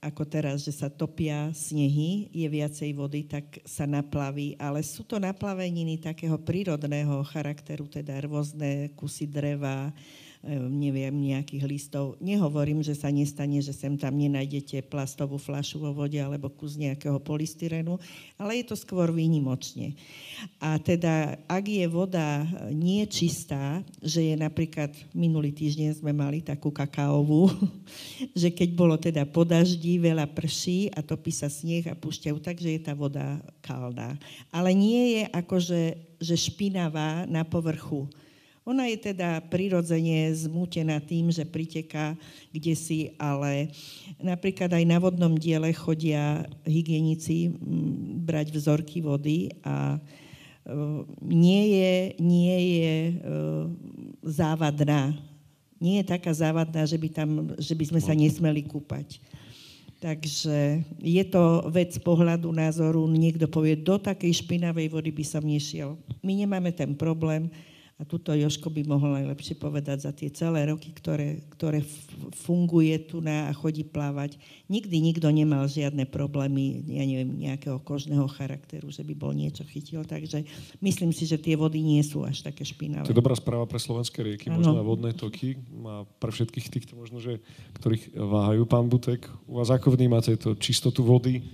[0.00, 5.20] ako teraz, že sa topia snehy, je viacej vody, tak sa naplaví, ale sú to
[5.20, 9.92] naplaveniny takého prírodného charakteru, teda rôzne kusy dreva,
[10.48, 12.16] neviem, nejakých listov.
[12.16, 17.20] Nehovorím, že sa nestane, že sem tam nenájdete plastovú flašu vo vode alebo kus nejakého
[17.20, 18.00] polystyrenu,
[18.40, 19.92] ale je to skôr výnimočne.
[20.56, 26.72] A teda, ak je voda nie čistá, že je napríklad, minulý týždeň sme mali takú
[26.72, 27.52] kakaovú,
[28.40, 32.68] že keď bolo teda po daždi, veľa prší a topí sa sneh a púšťajú, takže
[32.72, 34.16] je tá voda kalná.
[34.48, 35.80] Ale nie je akože
[36.20, 38.04] že špinavá na povrchu
[38.60, 42.12] ona je teda prirodzene zmútená tým, že priteká
[42.52, 43.72] kde si, ale
[44.20, 47.56] napríklad aj na vodnom diele chodia hygienici
[48.26, 49.98] brať vzorky vody a e,
[51.24, 53.14] nie je, nie je e,
[54.28, 55.16] závadná.
[55.80, 59.16] Nie je taká závadná, že by, tam, že by sme sa nesmeli kúpať.
[60.00, 63.04] Takže je to vec pohľadu, názoru.
[63.08, 65.96] Niekto povie, do takej špinavej vody by som nešiel.
[66.24, 67.52] My nemáme ten problém,
[68.00, 71.84] a tuto Joško by mohol najlepšie povedať za tie celé roky, ktoré, ktoré
[72.32, 74.40] funguje tu na a chodí plávať.
[74.72, 80.00] Nikdy nikto nemal žiadne problémy, ja neviem, nejakého kožného charakteru, že by bol niečo chytil.
[80.08, 80.48] Takže
[80.80, 83.04] myslím si, že tie vody nie sú až také špinavé.
[83.04, 84.64] To je dobrá správa pre slovenské rieky, ano.
[84.64, 87.44] možno vodné toky a pre všetkých týchto možno, že,
[87.76, 88.64] ktorých váhajú.
[88.64, 91.44] Pán Butek, u vás ako vnímate to čistotu vody?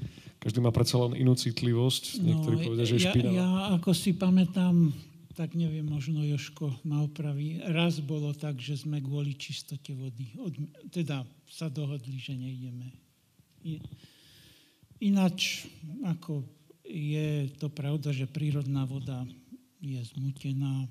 [0.46, 2.22] Každý má predsa len inú citlivosť.
[2.22, 3.34] Niektorí no, povedia, že je špinavá.
[3.34, 4.94] Ja, ja ako si pamätám,
[5.36, 7.60] tak neviem, možno Joško ma opraví.
[7.60, 10.56] Raz bolo tak, že sme kvôli čistote vody, od,
[10.88, 12.88] teda sa dohodli, že nejdeme.
[15.04, 15.68] Ináč,
[16.08, 16.40] ako
[16.88, 19.28] je to pravda, že prírodná voda
[19.84, 20.88] je zmutená,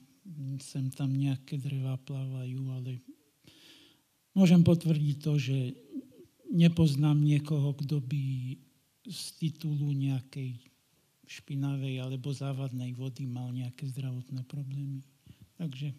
[0.61, 3.01] sem tam nejaké drevá plávajú, ale
[4.37, 5.57] môžem potvrdiť to, že
[6.53, 8.55] nepoznám niekoho, kto by
[9.05, 10.64] z titulu nejakej
[11.25, 15.01] špinavej alebo závadnej vody mal nejaké zdravotné problémy.
[15.57, 15.91] Takže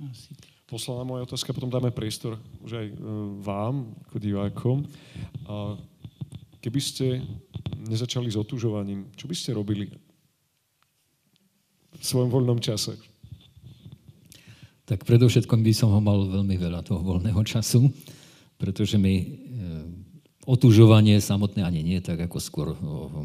[0.00, 0.48] asi tak.
[0.64, 2.94] Posledná moja otázka, potom dáme priestor už aj e,
[3.44, 4.76] vám, ako divákom.
[5.44, 5.76] A
[6.62, 7.20] keby ste
[7.84, 9.90] nezačali s otužovaním, čo by ste robili
[11.90, 12.96] v svojom voľnom čase?
[14.88, 17.90] Tak predovšetkom by som ho mal veľmi veľa toho voľného času,
[18.56, 19.42] pretože mi
[20.50, 22.74] otužovanie samotné ani nie, tak ako skôr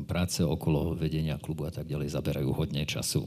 [0.06, 3.26] práce okolo vedenia klubu a tak ďalej zaberajú hodne času.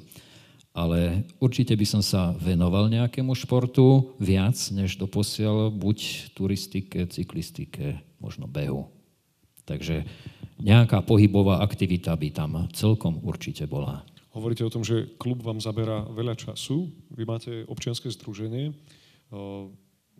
[0.71, 8.47] Ale určite by som sa venoval nejakému športu viac, než doposiaľ, buď turistike, cyklistike, možno
[8.47, 8.87] behu.
[9.67, 10.07] Takže
[10.63, 14.07] nejaká pohybová aktivita by tam celkom určite bola.
[14.31, 16.87] Hovoríte o tom, že klub vám zabera veľa času.
[17.11, 18.71] Vy máte občianske združenie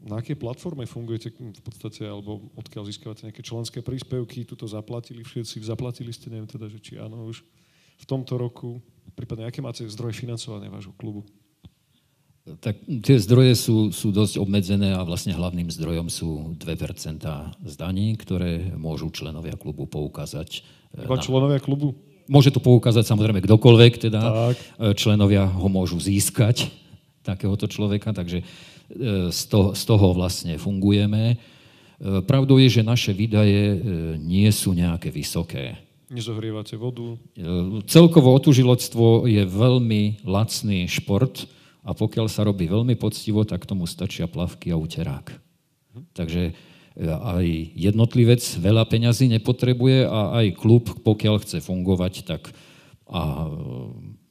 [0.07, 5.65] na akej platforme fungujete v podstate, alebo odkiaľ získavate nejaké členské príspevky, tuto zaplatili všetci,
[5.65, 7.43] zaplatili ste, neviem teda, že či áno už
[7.99, 8.79] v tomto roku,
[9.19, 11.27] prípadne aké máte zdroje financovania vášho klubu?
[12.49, 17.21] Tak tie zdroje sú, sú dosť obmedzené a vlastne hlavným zdrojom sú 2%
[17.61, 20.65] z daní, ktoré môžu členovia klubu poukázať.
[20.97, 21.25] E, Iba na...
[21.25, 21.93] členovia klubu?
[22.25, 24.57] Môže to poukázať samozrejme kdokoľvek, teda tak.
[24.57, 26.73] E, členovia ho môžu získať,
[27.21, 28.41] takéhoto človeka, takže
[29.29, 31.35] z toho, z toho vlastne fungujeme.
[31.35, 31.37] E,
[32.25, 33.79] pravdou je, že naše výdaje e,
[34.17, 35.77] nie sú nejaké vysoké.
[36.09, 37.21] Nezohrievate vodu?
[37.85, 41.45] Celkovo otužiloctvo je veľmi lacný šport
[41.85, 45.37] a pokiaľ sa robí veľmi poctivo, tak tomu stačia plavky a uterák.
[45.93, 46.05] Hm.
[46.17, 46.43] Takže
[46.99, 52.51] aj jednotlivec veľa peňazí nepotrebuje a aj klub, pokiaľ chce fungovať, tak
[53.09, 53.49] a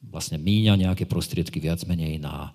[0.05, 2.53] vlastne míňa nejaké prostriedky viac menej na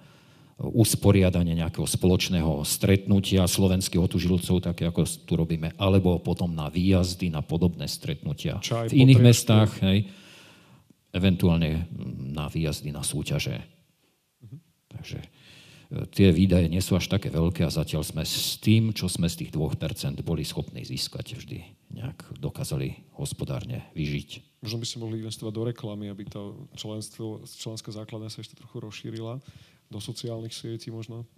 [0.61, 7.41] usporiadanie nejakého spoločného stretnutia slovenských otužilcov, také ako tu robíme, alebo potom na výjazdy, na
[7.41, 9.29] podobné stretnutia Čaj, v iných potriešky.
[9.33, 9.99] mestách, hej,
[11.13, 11.89] eventuálne
[12.33, 13.59] na výjazdy na súťaže.
[14.45, 14.57] Mhm.
[14.93, 15.29] Takže e,
[16.13, 19.43] tie výdaje nie sú až také veľké a zatiaľ sme s tým, čo sme z
[19.43, 21.59] tých 2% boli schopní získať, vždy
[21.93, 24.63] nejak dokázali hospodárne vyžiť.
[24.63, 28.79] Možno by ste mohli investovať do reklamy, aby to členstvo, členská základná sa ešte trochu
[28.79, 29.43] rozšírila
[29.93, 31.29] do sociálnych sietí možno?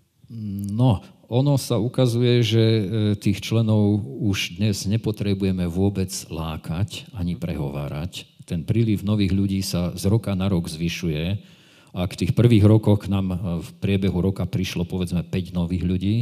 [0.72, 2.82] No, ono sa ukazuje, že e,
[3.18, 8.24] tých členov už dnes nepotrebujeme vôbec lákať ani prehovárať.
[8.48, 11.52] Ten príliv nových ľudí sa z roka na rok zvyšuje.
[11.94, 16.16] A k tých prvých rokoch nám e, v priebehu roka prišlo povedzme 5 nových ľudí,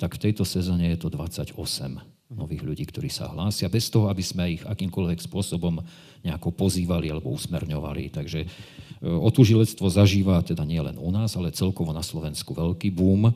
[0.00, 4.20] tak v tejto sezóne je to 28 nových ľudí, ktorí sa hlásia, bez toho, aby
[4.20, 5.80] sme ich akýmkoľvek spôsobom
[6.20, 8.12] nejako pozývali alebo usmerňovali.
[8.12, 8.46] Takže e,
[9.04, 13.32] otužilectvo zažíva teda nie len u nás, ale celkovo na Slovensku veľký boom.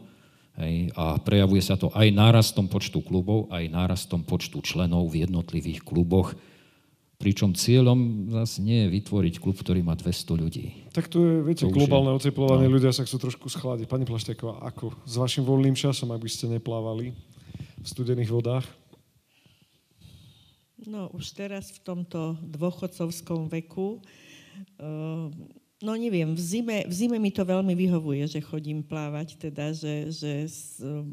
[0.61, 5.81] Hej, a prejavuje sa to aj nárastom počtu klubov, aj nárastom počtu členov v jednotlivých
[5.81, 6.37] kluboch.
[7.17, 10.91] Pričom cieľom zase nie je vytvoriť klub, ktorý má 200 ľudí.
[10.93, 12.77] Tak to je, viete, To globálne je- oteplovanie, no.
[12.77, 13.89] ľudia sa chcú trošku schladiť.
[13.89, 14.93] Pani Plašteková, ako?
[15.09, 17.17] S vašim voľným časom, ak by ste neplávali
[17.81, 18.67] v studených vodách?
[20.87, 24.03] No už teraz v tomto dôchodcovskom veku,
[24.83, 25.27] eh,
[25.83, 30.11] no neviem, v zime, v zime mi to veľmi vyhovuje, že chodím plávať, teda, že,
[30.11, 30.33] že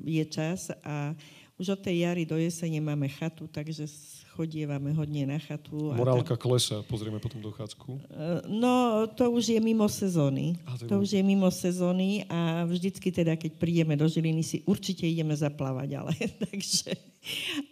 [0.06, 1.14] je čas a
[1.60, 3.84] už od tej jary do jesene máme chatu, takže
[4.40, 5.92] chodievame hodne na chatu.
[5.92, 7.90] Morálka klesa, pozrieme potom dochádzku.
[7.92, 10.56] Eh, No, to už je mimo sezóny.
[10.64, 15.04] A to už je mimo sezóny a vždycky teda, keď prídeme do Žiliny, si určite
[15.04, 16.16] ideme zaplávať, ale
[16.48, 16.96] takže...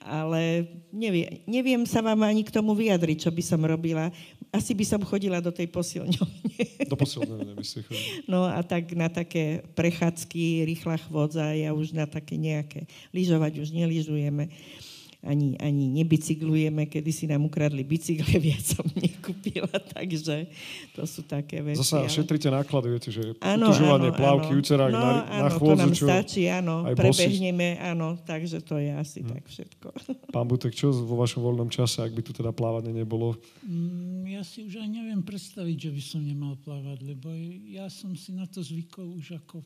[0.04, 4.12] Ale nevie, neviem sa vám ani k tomu vyjadriť, čo by som robila.
[4.52, 6.84] Asi by som chodila do tej posilňovne.
[6.84, 8.28] Do posledného by ste chodili.
[8.32, 13.72] No a tak na také prechádzky, rýchla chôdza, ja už na také nejaké, lyžovať už
[13.72, 14.52] nelyžujeme,
[15.20, 20.46] ani, ani nebicyklujeme, kedy si nám ukradli bicykle, viac som nekúpila, takže
[20.94, 21.82] to sú také veci.
[21.82, 24.60] Zasa ale- šetrite náklady, viete, že Áno, utužovanie, áno, plávky, áno.
[24.62, 26.06] ucerák no, na, áno, na to chôdzu, nám čo...
[26.06, 29.30] stačí, áno, prebehneme, áno, takže to je asi Hm.
[29.30, 29.88] tak všetko.
[30.36, 33.36] Pán Butek, čo vo vašom voľnom čase, ak by tu teda plávanie nebolo?
[33.62, 37.34] Mm, Ja si už aj neviem predstaviť, že by som nemal plávať, lebo
[37.66, 39.66] ja som si na to zvykol už ako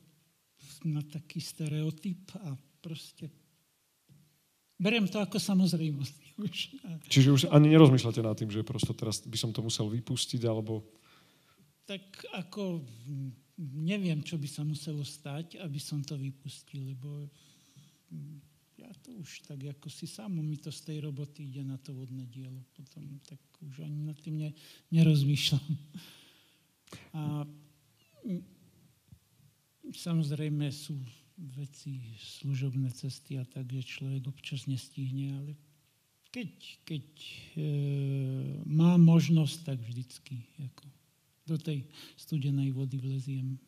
[0.82, 3.28] na taký stereotyp a proste
[4.80, 6.14] beriem to ako samozrejmosť.
[7.12, 10.84] Čiže už ani nerozmýšľate nad tým, že prosto teraz by som to musel vypustiť, alebo...
[11.84, 12.02] tak
[12.32, 12.80] ako
[13.58, 17.28] neviem, čo by sa muselo stať, aby som to vypustil, lebo
[18.80, 21.94] ja to už tak ako si samo mi to z tej roboty ide na to
[21.94, 22.66] vodné dielo.
[22.74, 24.50] Potom tak už ani nad tým ne,
[24.90, 25.70] nerozmýšľam.
[27.14, 27.46] A
[29.94, 30.98] samozrejme sú
[31.38, 35.52] veci, služobné cesty a tak, že človek občas nestihne, ale
[36.32, 36.50] keď,
[36.88, 37.06] keď
[37.56, 37.68] e,
[38.64, 40.88] má možnosť, tak vždycky ako
[41.44, 41.84] do tej
[42.16, 43.60] studenej vody vleziem.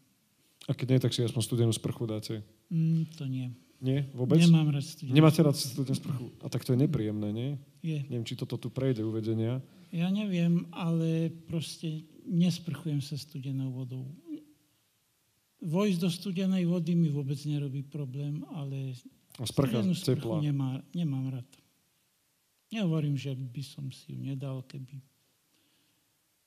[0.64, 2.40] A keď nie, tak si aspoň studenú sprchu dáte.
[2.72, 3.52] Mm, to nie.
[3.84, 4.08] Nie?
[4.16, 4.40] Vôbec?
[4.40, 5.12] Nemám rád studenú.
[5.12, 6.26] Nemáte rád studenú sprchu?
[6.40, 7.50] A tak to je nepríjemné, nie?
[7.84, 8.00] Je.
[8.08, 9.60] Neviem, či toto tu prejde uvedenia.
[9.92, 14.08] Ja neviem, ale proste nesprchujem sa studenou vodou.
[15.64, 18.92] Vojsť do studenej vody mi vôbec nerobí problém, ale
[19.40, 21.48] A sprcha sprchu nemá, nemám rád.
[22.68, 25.00] Nehovorím, že by som si ju nedal, keby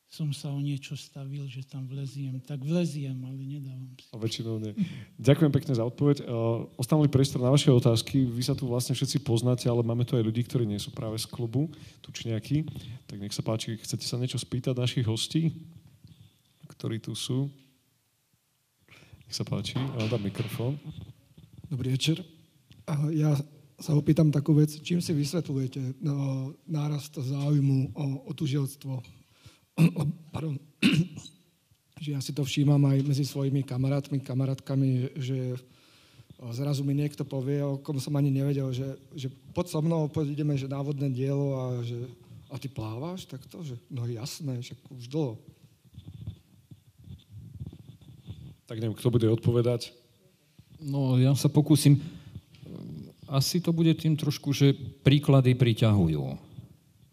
[0.08, 2.40] som sa o niečo stavil, že tam vleziem.
[2.40, 4.08] Tak vleziem, ale nedávam si.
[4.12, 4.72] A väčšinou nie.
[5.20, 6.24] Ďakujem pekne za odpoveď.
[6.24, 8.24] Uh, Ostanuli priestor na vaše otázky.
[8.24, 11.20] Vy sa tu vlastne všetci poznáte, ale máme tu aj ľudí, ktorí nie sú práve
[11.20, 11.68] z klubu,
[12.00, 12.64] tučniaky.
[13.04, 15.52] Tak nech sa páči, chcete sa niečo spýtať našich hostí,
[16.72, 17.52] ktorí tu sú?
[19.28, 20.80] Nech sa páči, ja dám mikrofón.
[21.68, 22.24] Dobrý večer.
[23.12, 23.36] Ja
[23.76, 29.04] sa opýtam takú vec, čím si vysvetľujete no, nárast záujmu o otužilstvo?
[30.32, 30.56] Pardon.
[32.04, 35.60] že ja si to všímam aj medzi svojimi kamarátmi, kamarátkami, že
[36.40, 40.08] o, zrazu mi niekto povie, o kom som ani nevedel, že, že poď so mnou,
[40.08, 42.00] poď ideme že na vodné dielo a že
[42.48, 43.28] a ty plávaš?
[43.28, 45.36] Tak to, že no jasné, však už dlho.
[48.68, 49.96] Tak neviem, kto bude odpovedať.
[50.84, 52.04] No, ja sa pokúsim.
[53.32, 56.24] Asi to bude tým trošku, že príklady priťahujú.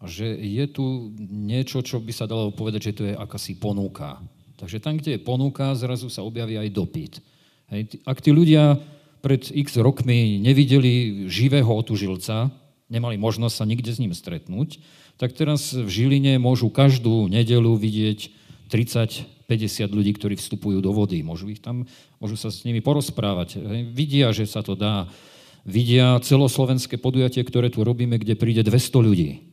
[0.05, 4.19] Že je tu niečo, čo by sa dalo povedať, že to je akási ponuka.
[4.59, 7.13] Takže tam, kde je ponuka, zrazu sa objaví aj dopyt.
[7.71, 8.77] Hej, ak tí ľudia
[9.25, 12.53] pred x rokmi nevideli živého otužilca,
[12.91, 14.77] nemali možnosť sa nikde s ním stretnúť,
[15.17, 18.29] tak teraz v Žiline môžu každú nedelu vidieť
[19.45, 21.21] 30-50 ľudí, ktorí vstupujú do vody.
[21.21, 21.85] Môžu, ich tam,
[22.17, 23.61] môžu sa s nimi porozprávať.
[23.93, 25.05] Vidia, že sa to dá.
[25.65, 29.45] Vidia celoslovenské podujatie, ktoré tu robíme, kde príde 200 ľudí.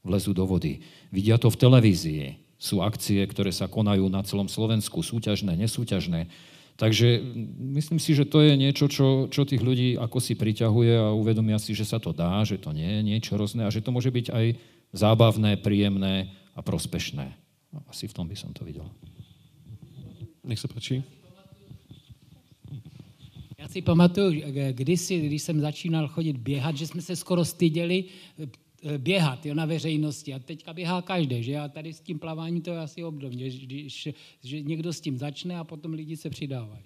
[0.00, 0.80] Vlezú do vody.
[1.12, 2.24] Vidia to v televízii.
[2.56, 6.32] Sú akcie, ktoré sa konajú na celom Slovensku, súťažné, nesúťažné.
[6.76, 10.92] Takže mm, myslím si, že to je niečo, čo, čo tých ľudí ako si priťahuje
[10.92, 13.80] a uvedomia si, že sa to dá, že to nie je niečo hrozné a že
[13.80, 14.46] to môže byť aj
[14.92, 17.32] zábavné, príjemné a prospešné.
[17.88, 18.88] Asi v tom by som to videl.
[20.46, 21.02] Nech sa páči.
[23.58, 28.04] Já si pamatuju, eh, kdysi, když jsem začínal chodit běhat, že jsme se skoro styděli
[28.38, 28.46] eh,
[28.82, 30.34] eh, běhat jo, na veřejnosti.
[30.34, 33.58] A teďka běhá každý, že já tady s tím plaváním to je asi obdobně, že,
[33.66, 34.08] když,
[34.44, 36.84] že někdo s tím začne a potom lidi se přidávají.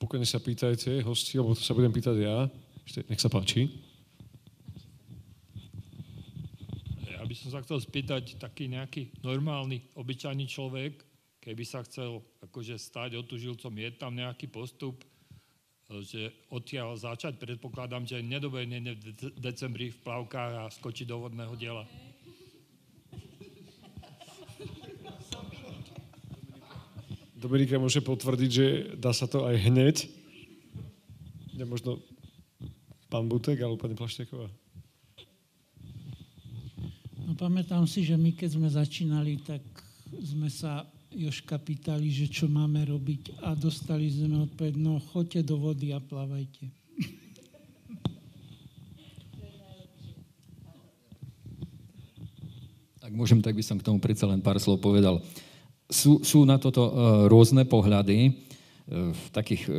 [0.00, 2.50] Pokojne sa pýtajte, hosti, lebo to sa budem pýtať ja.
[2.82, 3.89] Ešte, nech sa páči.
[7.20, 11.04] Ja by som sa chcel spýtať, taký nejaký normálny, obyčajný človek,
[11.44, 15.04] keby sa chcel akože stať otužilcom, je tam nejaký postup,
[16.00, 17.36] že odtiaľ začať.
[17.36, 21.84] Predpokladám, že nedobehne v de- decembri v plavkách a skočí do vodného diela.
[27.36, 28.66] Dominika môže potvrdiť, že
[28.96, 30.08] dá sa to aj hneď.
[31.52, 32.00] Nemožno
[33.12, 34.48] pán Butek alebo pani Plašteková.
[37.40, 39.64] Pamätám si, že my keď sme začínali, tak
[40.12, 45.56] sme sa Joška pýtali, že čo máme robiť a dostali sme odpoveď, no choďte do
[45.56, 46.68] vody a plávajte.
[53.00, 55.24] Ak môžem, tak by som k tomu predsa len pár slov povedal.
[55.88, 56.92] Sú, sú na toto uh,
[57.24, 58.36] rôzne pohľady.
[58.84, 59.74] Uh, v takých uh,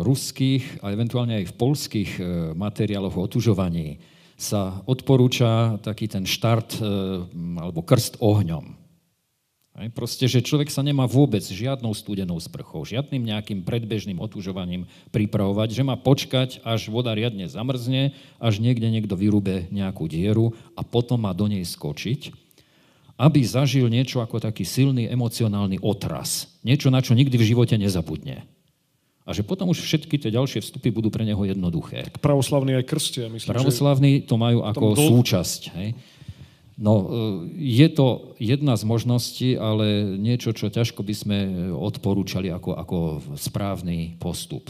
[0.00, 2.10] ruských a eventuálne aj v polských
[2.56, 6.82] materiáloch o otužovaní sa odporúča taký ten štart
[7.58, 8.84] alebo krst ohňom.
[9.74, 15.74] Aj, proste, že človek sa nemá vôbec žiadnou studenou sprchou, žiadnym nejakým predbežným otužovaním pripravovať,
[15.74, 21.26] že má počkať, až voda riadne zamrzne, až niekde niekto vyrúbe nejakú dieru a potom
[21.26, 22.44] má do nej skočiť
[23.14, 26.50] aby zažil niečo ako taký silný emocionálny otras.
[26.66, 28.42] Niečo, na čo nikdy v živote nezabudne.
[29.24, 32.04] A že potom už všetky tie ďalšie vstupy budú pre neho jednoduché.
[32.12, 33.56] Tak pravoslavní aj krstia, myslím.
[33.56, 35.08] Pravoslavní to majú ako dlh...
[35.16, 35.60] súčasť.
[35.80, 35.88] Hej?
[36.76, 37.04] No, e,
[37.56, 41.38] je to jedna z možností, ale niečo, čo ťažko by sme
[41.72, 42.98] odporúčali ako, ako
[43.38, 44.68] správny postup.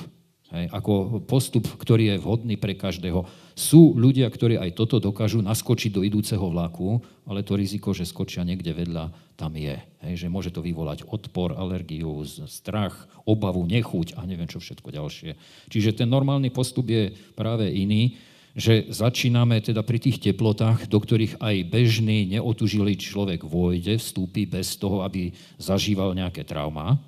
[0.71, 3.27] Ako postup, ktorý je vhodný pre každého.
[3.59, 8.47] Sú ľudia, ktorí aj toto dokážu naskočiť do idúceho vlaku, ale to riziko, že skočia
[8.47, 9.75] niekde vedľa, tam je.
[10.07, 15.35] Hej, že môže to vyvolať odpor, alergiu, strach, obavu, nechuť a neviem čo všetko ďalšie.
[15.71, 18.15] Čiže ten normálny postup je práve iný,
[18.55, 24.79] že začíname teda pri tých teplotách, do ktorých aj bežný, neotužilý človek vôjde, vstúpi bez
[24.79, 27.03] toho, aby zažíval nejaké trauma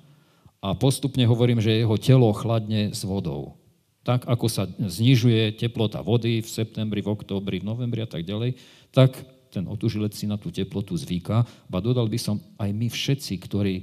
[0.61, 3.57] a postupne hovorím, že jeho telo chladne s vodou.
[4.01, 8.55] Tak ako sa znižuje teplota vody v septembri, v októbri, v novembri a tak ďalej,
[8.95, 9.13] tak
[9.51, 11.43] ten otužilec si na tú teplotu zvyká.
[11.67, 13.75] Ba dodal by som, aj my všetci, ktorí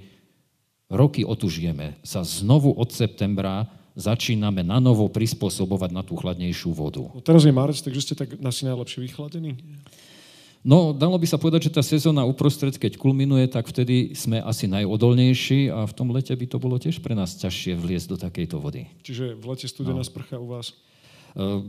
[0.93, 7.07] roky otužujeme, sa znovu od septembra začíname na novo prispôsobovať na tú chladnejšiu vodu.
[7.15, 9.55] No teraz je marec, takže ste tak asi najlepšie vychladení?
[10.65, 14.65] No, dalo by sa povedať, že tá sezóna uprostred, keď kulminuje, tak vtedy sme asi
[14.65, 18.57] najodolnejší a v tom lete by to bolo tiež pre nás ťažšie vliesť do takejto
[18.57, 18.89] vody.
[19.05, 20.09] Čiže v lete studená no.
[20.09, 20.73] sprcha u vás?
[21.37, 21.69] Ehm,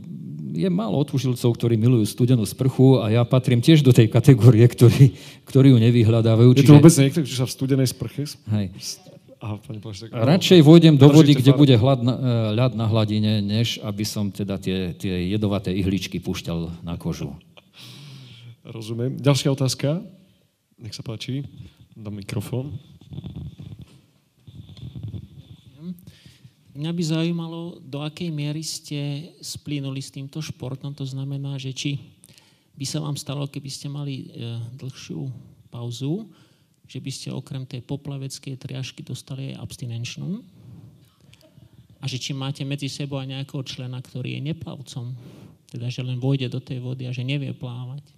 [0.56, 5.12] je málo odtužilcov, ktorí milujú studenú sprchu a ja patrím tiež do tej kategórie, ktorí,
[5.44, 6.56] ktorí ju nevyhľadávajú.
[6.56, 8.24] Je to vôbec niekto, že sa v studenej sprche?
[8.48, 8.72] Hej.
[9.36, 13.44] Aha, pani Plaštek, Radšej vôjdem do vody, kde bude hlad na, e, ľad na hladine,
[13.44, 17.36] než aby som teda tie, tie jedovaté ihličky púšťal na kožu.
[18.66, 19.14] Rozumiem.
[19.22, 20.02] Ďalšia otázka.
[20.82, 21.46] Nech sa páči.
[21.94, 22.74] Dám mikrofón.
[26.74, 30.92] Mňa by zaujímalo, do akej miery ste splínuli s týmto športom.
[30.98, 32.02] To znamená, že či
[32.74, 35.30] by sa vám stalo, keby ste mali e, dlhšiu
[35.70, 36.26] pauzu,
[36.90, 40.42] že by ste okrem tej poplaveckej triažky dostali aj abstinenčnú
[42.02, 45.14] a že či máte medzi sebou aj nejakého člena, ktorý je neplavcom,
[45.70, 48.15] teda že len vojde do tej vody a že nevie plávať.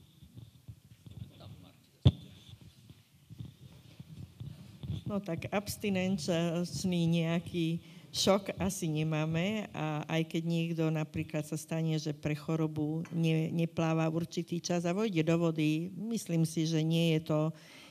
[5.08, 7.80] No tak abstinenčný nejaký
[8.12, 14.04] šok asi nemáme a aj keď niekto napríklad sa stane, že pre chorobu ne, nepláva
[14.12, 17.40] určitý čas a vojde do vody, myslím si, že nie je to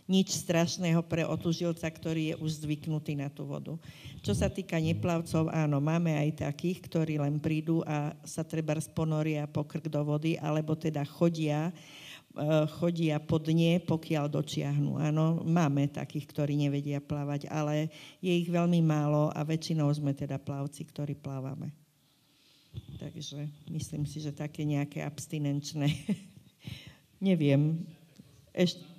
[0.06, 3.76] nič strašného pre otužilca, ktorý je už zvyknutý na tú vodu.
[4.22, 9.50] Čo sa týka neplavcov, áno, máme aj takých, ktorí len prídu a sa treba sponoria
[9.50, 11.74] pokrk do vody, alebo teda chodia
[12.78, 14.98] chodia po dne, pokiaľ dočiahnu.
[15.02, 17.90] Áno, máme takých, ktorí nevedia plávať, ale
[18.22, 21.74] je ich veľmi málo a väčšinou sme teda plavci, ktorí plávame.
[22.98, 25.90] Takže myslím si, že také nejaké abstinenčné.
[27.28, 27.86] Neviem.
[28.54, 28.97] Ešte...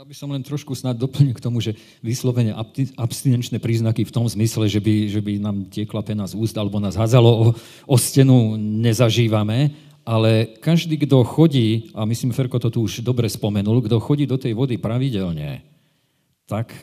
[0.00, 2.56] Ja by som len trošku snad doplnil k tomu, že vyslovene
[2.96, 6.80] abstinenčné príznaky v tom zmysle, že by, že by nám tiekla pena z úst alebo
[6.80, 7.46] nás hádzalo o,
[7.84, 13.84] o stenu, nezažívame, ale každý, kto chodí, a myslím, Ferko to tu už dobre spomenul,
[13.84, 15.60] kto chodí do tej vody pravidelne,
[16.50, 16.82] tak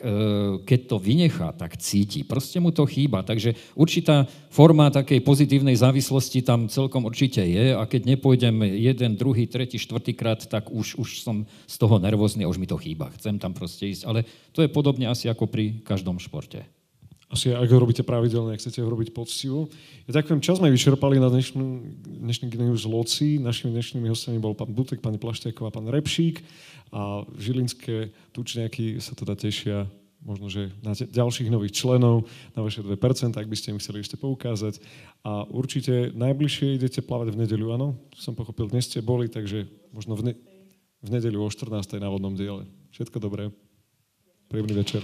[0.64, 2.24] keď to vynechá, tak cíti.
[2.24, 3.20] Proste mu to chýba.
[3.20, 9.44] Takže určitá forma takej pozitívnej závislosti tam celkom určite je a keď nepôjdem jeden, druhý,
[9.44, 13.12] tretí, štvrtýkrát, tak už, už som z toho nervózny a už mi to chýba.
[13.20, 14.08] Chcem tam proste ísť.
[14.08, 14.24] Ale
[14.56, 16.64] to je podobne asi ako pri každom športe.
[17.28, 19.68] Asi ak ho robíte pravidelne, ak chcete ho robiť poctivo.
[20.08, 21.64] Ja ďakujem, čas sme vyčerpali na dnešnú,
[22.24, 23.36] dnešný Genius Loci.
[23.36, 26.40] Našimi dnešnými hostami bol pán Butek, pani Plašťáková, pán Repšík
[26.92, 29.88] a žilinské tučniaky sa teda tešia
[30.22, 32.90] možno, že na ďalších nových členov, na vaše 2%,
[33.38, 34.82] ak by ste mi chceli ešte poukázať.
[35.22, 37.88] A určite najbližšie idete plávať v nedeľu, áno?
[38.18, 40.38] Som pochopil, dnes ste boli, takže možno v, ne-
[41.02, 42.02] v nedeľu o 14.
[42.02, 42.66] na vodnom diele.
[42.90, 43.54] Všetko dobré.
[44.50, 45.02] Príjemný večer.